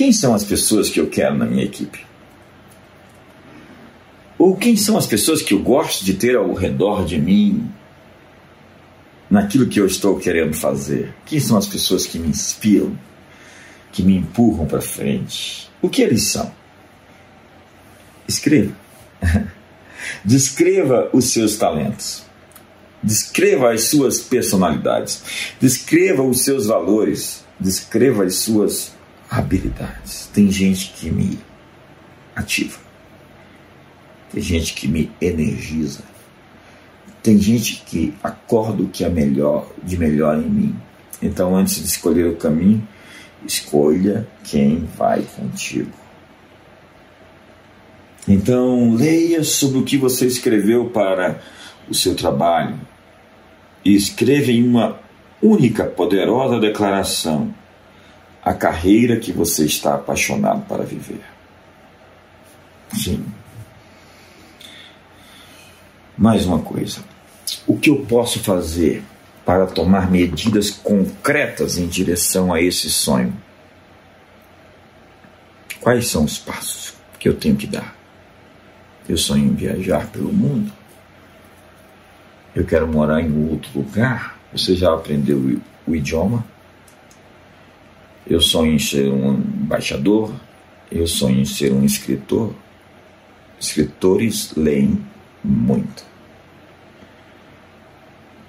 Quem 0.00 0.14
são 0.14 0.34
as 0.34 0.42
pessoas 0.42 0.88
que 0.88 0.98
eu 0.98 1.10
quero 1.10 1.36
na 1.36 1.44
minha 1.44 1.62
equipe? 1.62 2.06
Ou 4.38 4.56
quem 4.56 4.74
são 4.74 4.96
as 4.96 5.06
pessoas 5.06 5.42
que 5.42 5.52
eu 5.52 5.58
gosto 5.58 6.06
de 6.06 6.14
ter 6.14 6.36
ao 6.36 6.54
redor 6.54 7.04
de 7.04 7.20
mim, 7.20 7.70
naquilo 9.28 9.66
que 9.66 9.78
eu 9.78 9.84
estou 9.84 10.18
querendo 10.18 10.54
fazer? 10.54 11.14
Quem 11.26 11.38
são 11.38 11.58
as 11.58 11.66
pessoas 11.66 12.06
que 12.06 12.18
me 12.18 12.28
inspiram, 12.28 12.98
que 13.92 14.02
me 14.02 14.16
empurram 14.16 14.64
para 14.64 14.80
frente? 14.80 15.68
O 15.82 15.88
que 15.90 16.00
eles 16.00 16.22
são? 16.22 16.50
Escreva. 18.26 18.74
Descreva 20.24 21.10
os 21.12 21.26
seus 21.26 21.56
talentos. 21.56 22.22
Descreva 23.02 23.74
as 23.74 23.82
suas 23.82 24.18
personalidades. 24.18 25.22
Descreva 25.60 26.22
os 26.22 26.40
seus 26.40 26.68
valores. 26.68 27.44
Descreva 27.60 28.24
as 28.24 28.36
suas 28.36 28.98
habilidades. 29.30 30.28
Tem 30.34 30.50
gente 30.50 30.92
que 30.96 31.08
me 31.08 31.38
ativa. 32.34 32.78
Tem 34.32 34.42
gente 34.42 34.74
que 34.74 34.88
me 34.88 35.10
energiza. 35.20 36.02
Tem 37.22 37.38
gente 37.38 37.82
que 37.86 38.12
acorda 38.22 38.82
o 38.82 38.88
que 38.88 39.04
é 39.04 39.08
melhor, 39.08 39.70
de 39.82 39.96
melhor 39.96 40.38
em 40.38 40.48
mim. 40.48 40.76
Então, 41.22 41.54
antes 41.54 41.76
de 41.76 41.84
escolher 41.86 42.26
o 42.26 42.36
caminho, 42.36 42.86
escolha 43.46 44.26
quem 44.42 44.88
vai 44.96 45.22
contigo. 45.22 45.92
Então, 48.26 48.94
leia 48.94 49.44
sobre 49.44 49.78
o 49.78 49.84
que 49.84 49.96
você 49.96 50.26
escreveu 50.26 50.90
para 50.90 51.40
o 51.88 51.94
seu 51.94 52.14
trabalho 52.14 52.78
e 53.84 53.94
escreva 53.94 54.50
em 54.50 54.66
uma 54.66 54.98
única 55.42 55.84
poderosa 55.84 56.60
declaração 56.60 57.54
a 58.50 58.54
carreira 58.54 59.16
que 59.16 59.32
você 59.32 59.64
está 59.64 59.94
apaixonado 59.94 60.66
para 60.66 60.82
viver. 60.82 61.22
Sim. 62.92 63.24
Mais 66.18 66.44
uma 66.46 66.58
coisa. 66.58 66.98
O 67.64 67.78
que 67.78 67.88
eu 67.88 68.04
posso 68.06 68.40
fazer 68.40 69.04
para 69.46 69.66
tomar 69.66 70.10
medidas 70.10 70.68
concretas 70.68 71.78
em 71.78 71.86
direção 71.86 72.52
a 72.52 72.60
esse 72.60 72.90
sonho? 72.90 73.32
Quais 75.80 76.08
são 76.08 76.24
os 76.24 76.36
passos 76.36 76.94
que 77.20 77.28
eu 77.28 77.36
tenho 77.36 77.54
que 77.54 77.68
dar? 77.68 77.94
Eu 79.08 79.16
sonho 79.16 79.44
em 79.44 79.54
viajar 79.54 80.08
pelo 80.08 80.32
mundo. 80.32 80.72
Eu 82.52 82.66
quero 82.66 82.88
morar 82.88 83.22
em 83.22 83.48
outro 83.48 83.70
lugar. 83.76 84.36
Você 84.52 84.74
já 84.74 84.92
aprendeu 84.92 85.60
o 85.86 85.94
idioma? 85.94 86.44
Eu 88.26 88.40
sonho 88.40 88.74
em 88.74 88.78
ser 88.78 89.10
um 89.10 89.34
embaixador. 89.34 90.32
Eu 90.90 91.06
sonho 91.06 91.40
em 91.40 91.44
ser 91.44 91.72
um 91.72 91.84
escritor. 91.84 92.54
Escritores 93.58 94.54
leem 94.56 95.04
muito. 95.42 96.04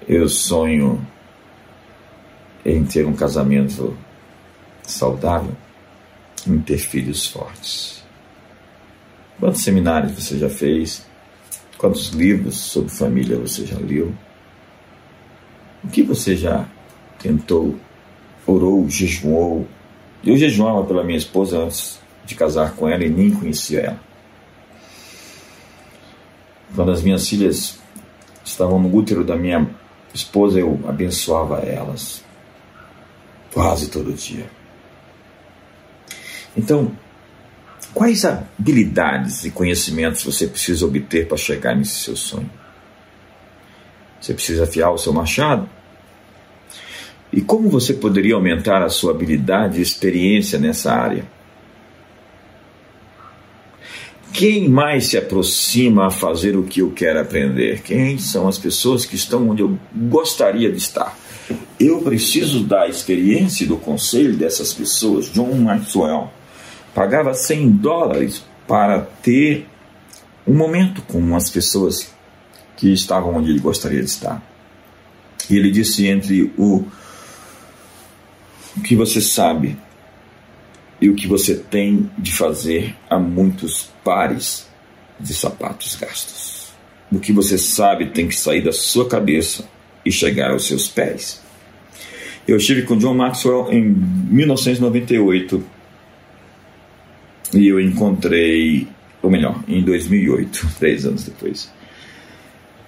Eu 0.08 0.28
sonho 0.28 1.06
em 2.64 2.84
ter 2.84 3.06
um 3.06 3.14
casamento 3.14 3.96
saudável, 4.82 5.56
em 6.46 6.58
ter 6.60 6.78
filhos 6.78 7.26
fortes. 7.26 8.02
Quantos 9.38 9.62
seminários 9.62 10.12
você 10.12 10.38
já 10.38 10.48
fez? 10.48 11.04
Quantos 11.76 12.10
livros 12.10 12.56
sobre 12.56 12.90
família 12.90 13.36
você 13.36 13.66
já 13.66 13.78
leu? 13.78 14.14
O 15.82 15.88
que 15.88 16.02
você 16.02 16.36
já 16.36 16.68
tentou, 17.18 17.76
orou, 18.52 18.88
jejuou? 18.88 19.66
Eu 20.24 20.36
jejuava 20.36 20.84
pela 20.84 21.02
minha 21.02 21.18
esposa 21.18 21.58
antes 21.58 22.00
de 22.24 22.34
casar 22.34 22.74
com 22.74 22.88
ela 22.88 23.04
e 23.04 23.10
nem 23.10 23.30
conhecia 23.30 23.80
ela. 23.80 24.00
Quando 26.74 26.90
as 26.90 27.02
minhas 27.02 27.28
filhas 27.28 27.78
estavam 28.44 28.80
no 28.80 28.94
útero 28.94 29.24
da 29.24 29.36
minha 29.36 29.68
esposa, 30.14 30.58
eu 30.58 30.78
abençoava 30.86 31.58
elas 31.58 32.24
quase 33.52 33.88
todo 33.88 34.12
dia. 34.12 34.46
Então, 36.56 36.92
Quais 37.94 38.24
habilidades 38.24 39.44
e 39.44 39.50
conhecimentos 39.50 40.24
você 40.24 40.46
precisa 40.46 40.86
obter 40.86 41.28
para 41.28 41.36
chegar 41.36 41.76
nesse 41.76 41.96
seu 41.96 42.16
sonho? 42.16 42.50
Você 44.20 44.32
precisa 44.32 44.64
afiar 44.64 44.90
o 44.90 44.98
seu 44.98 45.12
machado? 45.12 45.68
E 47.32 47.40
como 47.40 47.70
você 47.70 47.94
poderia 47.94 48.34
aumentar 48.34 48.82
a 48.82 48.90
sua 48.90 49.12
habilidade 49.12 49.78
e 49.78 49.82
experiência 49.82 50.58
nessa 50.58 50.92
área? 50.92 51.24
Quem 54.32 54.68
mais 54.68 55.06
se 55.06 55.16
aproxima 55.16 56.06
a 56.06 56.10
fazer 56.10 56.56
o 56.56 56.62
que 56.62 56.80
eu 56.80 56.90
quero 56.90 57.20
aprender? 57.20 57.82
Quem 57.82 58.18
são 58.18 58.48
as 58.48 58.58
pessoas 58.58 59.04
que 59.04 59.14
estão 59.14 59.48
onde 59.48 59.62
eu 59.62 59.78
gostaria 59.94 60.70
de 60.70 60.78
estar? 60.78 61.16
Eu 61.78 62.00
preciso 62.02 62.64
da 62.64 62.88
experiência 62.88 63.64
e 63.64 63.66
do 63.66 63.76
conselho 63.76 64.36
dessas 64.36 64.72
pessoas. 64.72 65.30
John 65.32 65.54
Maxwell 65.54 66.30
pagava 66.94 67.34
100 67.34 67.70
dólares 67.70 68.44
para 68.66 69.00
ter 69.00 69.66
um 70.46 70.54
momento 70.54 71.02
com 71.02 71.34
as 71.36 71.50
pessoas 71.50 72.10
que 72.76 72.92
estavam 72.92 73.34
onde 73.36 73.50
ele 73.50 73.60
gostaria 73.60 74.00
de 74.00 74.08
estar. 74.08 74.42
E 75.48 75.56
ele 75.56 75.70
disse: 75.70 76.06
entre 76.06 76.52
o, 76.56 76.84
o 78.76 78.80
que 78.80 78.96
você 78.96 79.20
sabe, 79.20 79.76
e 81.00 81.10
o 81.10 81.16
que 81.16 81.26
você 81.26 81.56
tem 81.56 82.08
de 82.16 82.32
fazer 82.32 82.94
há 83.10 83.18
muitos 83.18 83.90
pares 84.04 84.68
de 85.18 85.34
sapatos 85.34 85.96
gastos. 85.96 86.72
O 87.10 87.18
que 87.18 87.32
você 87.32 87.58
sabe 87.58 88.10
tem 88.10 88.28
que 88.28 88.36
sair 88.36 88.62
da 88.62 88.72
sua 88.72 89.08
cabeça 89.08 89.68
e 90.06 90.12
chegar 90.12 90.52
aos 90.52 90.64
seus 90.64 90.88
pés. 90.88 91.42
Eu 92.46 92.56
estive 92.56 92.82
com 92.82 92.96
John 92.96 93.14
Maxwell 93.14 93.68
em 93.72 93.82
1998 93.82 95.64
e 97.54 97.66
eu 97.66 97.80
encontrei, 97.80 98.86
ou 99.20 99.30
melhor, 99.30 99.62
em 99.66 99.82
2008, 99.82 100.68
três 100.78 101.04
anos 101.06 101.24
depois. 101.24 101.70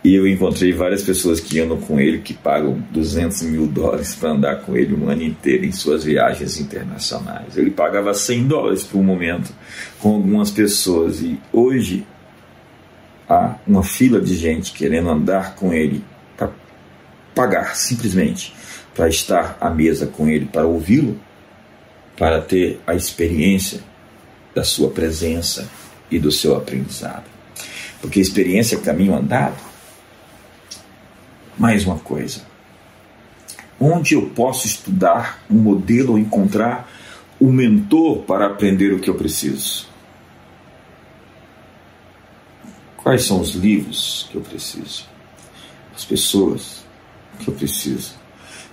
E 0.04 0.14
eu 0.14 0.28
encontrei 0.28 0.70
várias 0.70 1.02
pessoas 1.02 1.40
que 1.40 1.58
andam 1.58 1.80
com 1.80 1.98
ele 1.98 2.18
que 2.18 2.34
pagam 2.34 2.78
200 2.90 3.40
mil 3.42 3.66
dólares 3.66 4.14
para 4.14 4.32
andar 4.32 4.56
com 4.56 4.76
ele 4.76 4.94
um 4.94 5.08
ano 5.08 5.22
inteiro 5.22 5.64
em 5.64 5.72
suas 5.72 6.04
viagens 6.04 6.60
internacionais. 6.60 7.56
Ele 7.56 7.70
pagava 7.70 8.12
100 8.12 8.46
dólares 8.46 8.84
por 8.84 8.98
um 8.98 9.02
momento 9.02 9.50
com 10.00 10.16
algumas 10.16 10.50
pessoas 10.50 11.22
e 11.22 11.40
hoje 11.50 12.06
há 13.26 13.54
uma 13.66 13.82
fila 13.82 14.20
de 14.20 14.36
gente 14.36 14.72
querendo 14.72 15.08
andar 15.08 15.54
com 15.54 15.72
ele 15.72 16.04
para 16.36 16.50
pagar 17.34 17.74
simplesmente 17.74 18.52
para 18.94 19.08
estar 19.08 19.56
à 19.60 19.68
mesa 19.70 20.06
com 20.06 20.28
ele, 20.28 20.46
para 20.46 20.66
ouvi-lo, 20.66 21.18
para 22.16 22.40
ter 22.40 22.80
a 22.86 22.94
experiência 22.94 23.80
da 24.54 24.62
sua 24.62 24.90
presença 24.90 25.68
e 26.10 26.18
do 26.18 26.30
seu 26.30 26.54
aprendizado. 26.54 27.24
Porque 28.00 28.20
experiência 28.20 28.76
é 28.76 28.80
caminho 28.80 29.14
andado. 29.14 29.73
Mais 31.58 31.86
uma 31.86 31.98
coisa. 31.98 32.42
Onde 33.80 34.14
eu 34.14 34.30
posso 34.30 34.66
estudar 34.66 35.44
um 35.50 35.56
modelo 35.56 36.12
ou 36.12 36.18
encontrar 36.18 36.90
um 37.40 37.52
mentor 37.52 38.22
para 38.22 38.46
aprender 38.46 38.92
o 38.92 38.98
que 38.98 39.08
eu 39.08 39.14
preciso? 39.14 39.86
Quais 42.96 43.24
são 43.24 43.40
os 43.40 43.54
livros 43.54 44.28
que 44.30 44.36
eu 44.36 44.40
preciso? 44.40 45.06
As 45.94 46.04
pessoas 46.04 46.84
que 47.38 47.48
eu 47.48 47.54
preciso? 47.54 48.14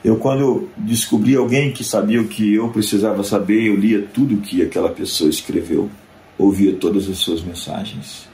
Eu, 0.03 0.15
quando 0.15 0.69
descobri 0.77 1.35
alguém 1.35 1.71
que 1.71 1.83
sabia 1.83 2.19
o 2.19 2.27
que 2.27 2.55
eu 2.55 2.69
precisava 2.69 3.23
saber, 3.23 3.67
eu 3.67 3.75
lia 3.75 4.01
tudo 4.01 4.35
o 4.35 4.41
que 4.41 4.63
aquela 4.63 4.89
pessoa 4.89 5.29
escreveu, 5.29 5.91
ouvia 6.37 6.73
todas 6.73 7.07
as 7.07 7.19
suas 7.19 7.43
mensagens. 7.43 8.30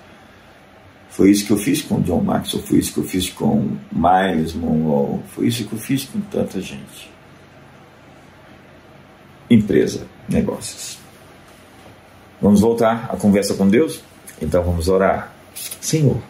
Foi 1.17 1.31
isso 1.31 1.47
que 1.47 1.51
eu 1.51 1.57
fiz 1.57 1.81
com 1.81 1.99
John 2.01 2.21
Maxwell, 2.21 2.63
foi 2.63 2.77
isso 2.77 2.93
que 2.93 2.99
eu 2.99 3.03
fiz 3.03 3.27
com 3.27 3.75
Miles 3.91 4.53
Monroe, 4.53 5.19
foi 5.33 5.47
isso 5.47 5.67
que 5.67 5.73
eu 5.73 5.79
fiz 5.79 6.05
com 6.05 6.21
tanta 6.21 6.61
gente. 6.61 7.11
Empresa, 9.49 10.05
negócios. 10.29 10.99
Vamos 12.39 12.61
voltar 12.61 13.09
à 13.11 13.17
conversa 13.17 13.55
com 13.55 13.67
Deus? 13.67 13.99
Então 14.39 14.63
vamos 14.63 14.89
orar. 14.89 15.33
Senhor, 15.81 16.21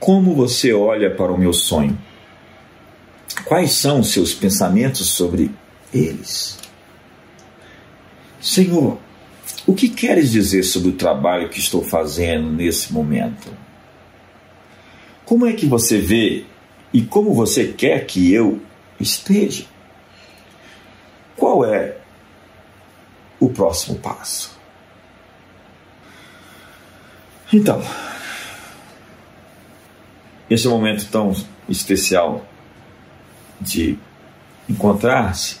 como 0.00 0.34
você 0.34 0.72
olha 0.72 1.14
para 1.14 1.30
o 1.30 1.36
meu 1.36 1.52
sonho? 1.52 1.98
Quais 3.44 3.72
são 3.72 4.00
os 4.00 4.10
seus 4.12 4.32
pensamentos 4.32 5.10
sobre 5.10 5.50
eles? 5.92 6.58
Senhor, 8.40 8.96
o 9.68 9.74
que 9.74 9.86
queres 9.86 10.32
dizer 10.32 10.62
sobre 10.62 10.88
o 10.88 10.94
trabalho 10.94 11.50
que 11.50 11.58
estou 11.58 11.84
fazendo 11.84 12.50
nesse 12.50 12.90
momento? 12.90 13.54
Como 15.26 15.44
é 15.44 15.52
que 15.52 15.66
você 15.66 16.00
vê 16.00 16.46
e 16.90 17.02
como 17.02 17.34
você 17.34 17.66
quer 17.66 18.06
que 18.06 18.32
eu 18.32 18.62
esteja? 18.98 19.66
Qual 21.36 21.66
é 21.66 21.98
o 23.38 23.50
próximo 23.50 23.98
passo? 23.98 24.58
Então, 27.52 27.82
esse 30.48 30.66
é 30.66 30.70
momento 30.70 31.06
tão 31.10 31.36
especial 31.68 32.46
de 33.60 33.98
encontrar-se 34.66 35.58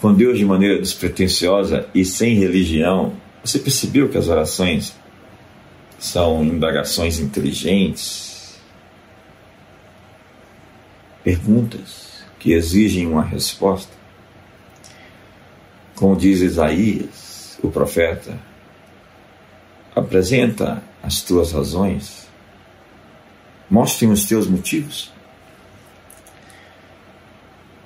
com 0.00 0.12
Deus 0.12 0.38
de 0.38 0.44
maneira 0.44 0.78
despretensiosa 0.78 1.88
e 1.94 2.04
sem 2.04 2.36
religião, 2.36 3.14
você 3.42 3.58
percebeu 3.58 4.08
que 4.08 4.18
as 4.18 4.28
orações 4.28 4.94
são 5.98 6.44
indagações 6.44 7.18
inteligentes, 7.18 8.58
perguntas 11.24 12.24
que 12.38 12.52
exigem 12.52 13.06
uma 13.06 13.22
resposta? 13.22 13.92
Como 15.94 16.14
diz 16.14 16.40
Isaías, 16.40 17.58
o 17.62 17.70
profeta, 17.70 18.38
apresenta 19.94 20.82
as 21.02 21.22
tuas 21.22 21.52
razões, 21.52 22.28
mostre 23.70 24.06
os 24.06 24.26
teus 24.26 24.46
motivos. 24.46 25.15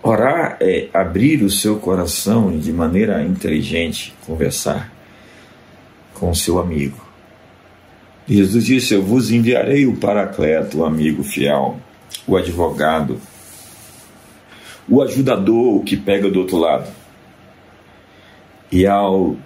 Orar 0.03 0.57
é 0.61 0.89
abrir 0.95 1.43
o 1.43 1.51
seu 1.51 1.79
coração 1.79 2.51
e 2.55 2.59
de 2.59 2.73
maneira 2.73 3.23
inteligente 3.23 4.15
conversar 4.25 4.91
com 6.15 6.31
o 6.31 6.35
seu 6.35 6.59
amigo. 6.59 6.97
Jesus 8.27 8.65
disse: 8.65 8.95
Eu 8.95 9.03
vos 9.03 9.31
enviarei 9.31 9.87
o 9.87 9.97
Paracleto, 9.97 10.79
o 10.79 10.85
amigo 10.87 11.23
fiel, 11.23 11.79
o 12.27 12.35
advogado, 12.35 13.21
o 14.89 15.03
ajudador, 15.03 15.77
o 15.77 15.85
que 15.85 15.97
pega 15.97 16.31
do 16.31 16.41
outro 16.41 16.57
lado. 16.57 16.91
E 18.73 18.87
ao 18.87 19.37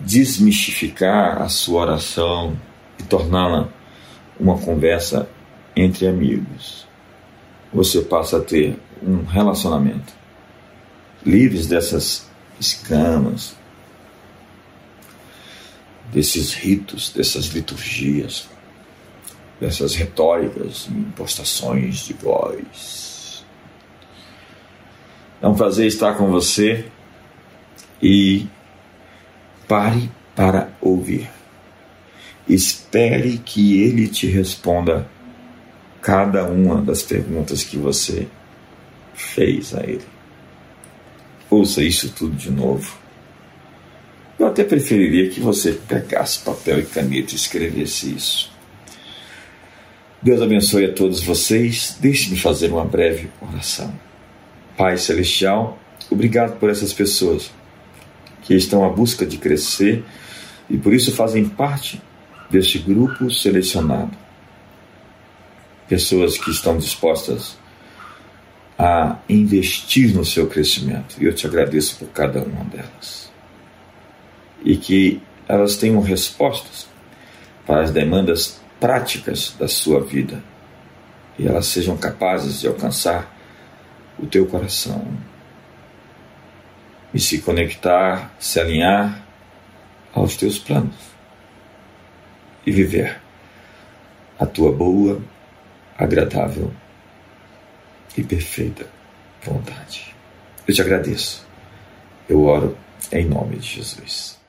desmistificar 0.00 1.42
a 1.42 1.48
sua 1.48 1.82
oração 1.82 2.56
e 2.98 3.04
torná-la 3.04 3.68
uma 4.38 4.58
conversa 4.58 5.28
entre 5.76 6.08
amigos, 6.08 6.88
você 7.72 8.00
passa 8.00 8.38
a 8.38 8.40
ter 8.40 8.76
um 9.02 9.24
relacionamento, 9.24 10.12
livres 11.24 11.66
dessas 11.66 12.28
escamas, 12.58 13.54
desses 16.12 16.52
ritos, 16.52 17.10
dessas 17.10 17.46
liturgias, 17.46 18.48
dessas 19.60 19.94
retóricas, 19.94 20.88
impostações 20.88 21.98
de 22.00 22.14
voz. 22.14 23.44
É 25.42 25.46
um 25.46 25.54
prazer 25.54 25.86
estar 25.86 26.14
com 26.14 26.30
você 26.30 26.86
e 28.02 28.46
pare 29.66 30.10
para 30.34 30.70
ouvir. 30.80 31.30
Espere 32.48 33.38
que 33.38 33.80
ele 33.80 34.08
te 34.08 34.26
responda 34.26 35.08
cada 36.02 36.44
uma 36.44 36.80
das 36.82 37.02
perguntas 37.02 37.62
que 37.62 37.76
você 37.76 38.26
fez 39.20 39.74
a 39.74 39.82
ele. 39.82 40.04
Ouça 41.48 41.82
isso 41.82 42.12
tudo 42.12 42.36
de 42.36 42.50
novo. 42.50 42.98
Eu 44.38 44.46
até 44.46 44.64
preferiria 44.64 45.28
que 45.28 45.40
você 45.40 45.72
pegasse 45.72 46.38
papel 46.40 46.80
e 46.80 46.86
caneta 46.86 47.32
e 47.32 47.36
escrevesse 47.36 48.14
isso. 48.14 48.50
Deus 50.22 50.40
abençoe 50.40 50.86
a 50.86 50.92
todos 50.92 51.22
vocês. 51.22 51.96
Deixe-me 52.00 52.38
fazer 52.38 52.72
uma 52.72 52.84
breve 52.84 53.28
oração. 53.40 53.92
Pai 54.76 54.96
Celestial, 54.96 55.78
obrigado 56.10 56.58
por 56.58 56.70
essas 56.70 56.92
pessoas 56.92 57.50
que 58.42 58.54
estão 58.54 58.84
à 58.84 58.88
busca 58.88 59.26
de 59.26 59.36
crescer 59.36 60.02
e 60.70 60.78
por 60.78 60.94
isso 60.94 61.12
fazem 61.12 61.46
parte 61.46 62.00
deste 62.48 62.78
grupo 62.78 63.30
selecionado. 63.30 64.16
Pessoas 65.88 66.38
que 66.38 66.50
estão 66.50 66.78
dispostas 66.78 67.59
a 68.82 69.18
investir 69.28 70.14
no 70.14 70.24
seu 70.24 70.46
crescimento. 70.46 71.16
E 71.20 71.26
eu 71.26 71.34
te 71.34 71.46
agradeço 71.46 71.98
por 71.98 72.08
cada 72.08 72.42
uma 72.42 72.64
delas. 72.64 73.30
E 74.64 74.74
que 74.74 75.20
elas 75.46 75.76
tenham 75.76 76.00
respostas 76.00 76.88
para 77.66 77.82
as 77.82 77.90
demandas 77.90 78.58
práticas 78.80 79.54
da 79.58 79.68
sua 79.68 80.00
vida. 80.00 80.42
E 81.38 81.46
elas 81.46 81.66
sejam 81.66 81.94
capazes 81.94 82.60
de 82.60 82.68
alcançar 82.68 83.30
o 84.18 84.26
teu 84.26 84.46
coração. 84.46 85.06
E 87.12 87.20
se 87.20 87.42
conectar, 87.42 88.34
se 88.38 88.58
alinhar 88.58 89.22
aos 90.14 90.38
teus 90.38 90.58
planos. 90.58 90.96
E 92.66 92.72
viver 92.72 93.20
a 94.38 94.46
tua 94.46 94.72
boa, 94.72 95.20
agradável 95.98 96.72
e 98.16 98.22
perfeita 98.22 98.86
vontade. 99.42 100.14
Eu 100.66 100.74
te 100.74 100.82
agradeço. 100.82 101.46
Eu 102.28 102.44
oro 102.44 102.76
em 103.12 103.26
nome 103.26 103.56
de 103.56 103.76
Jesus. 103.76 104.39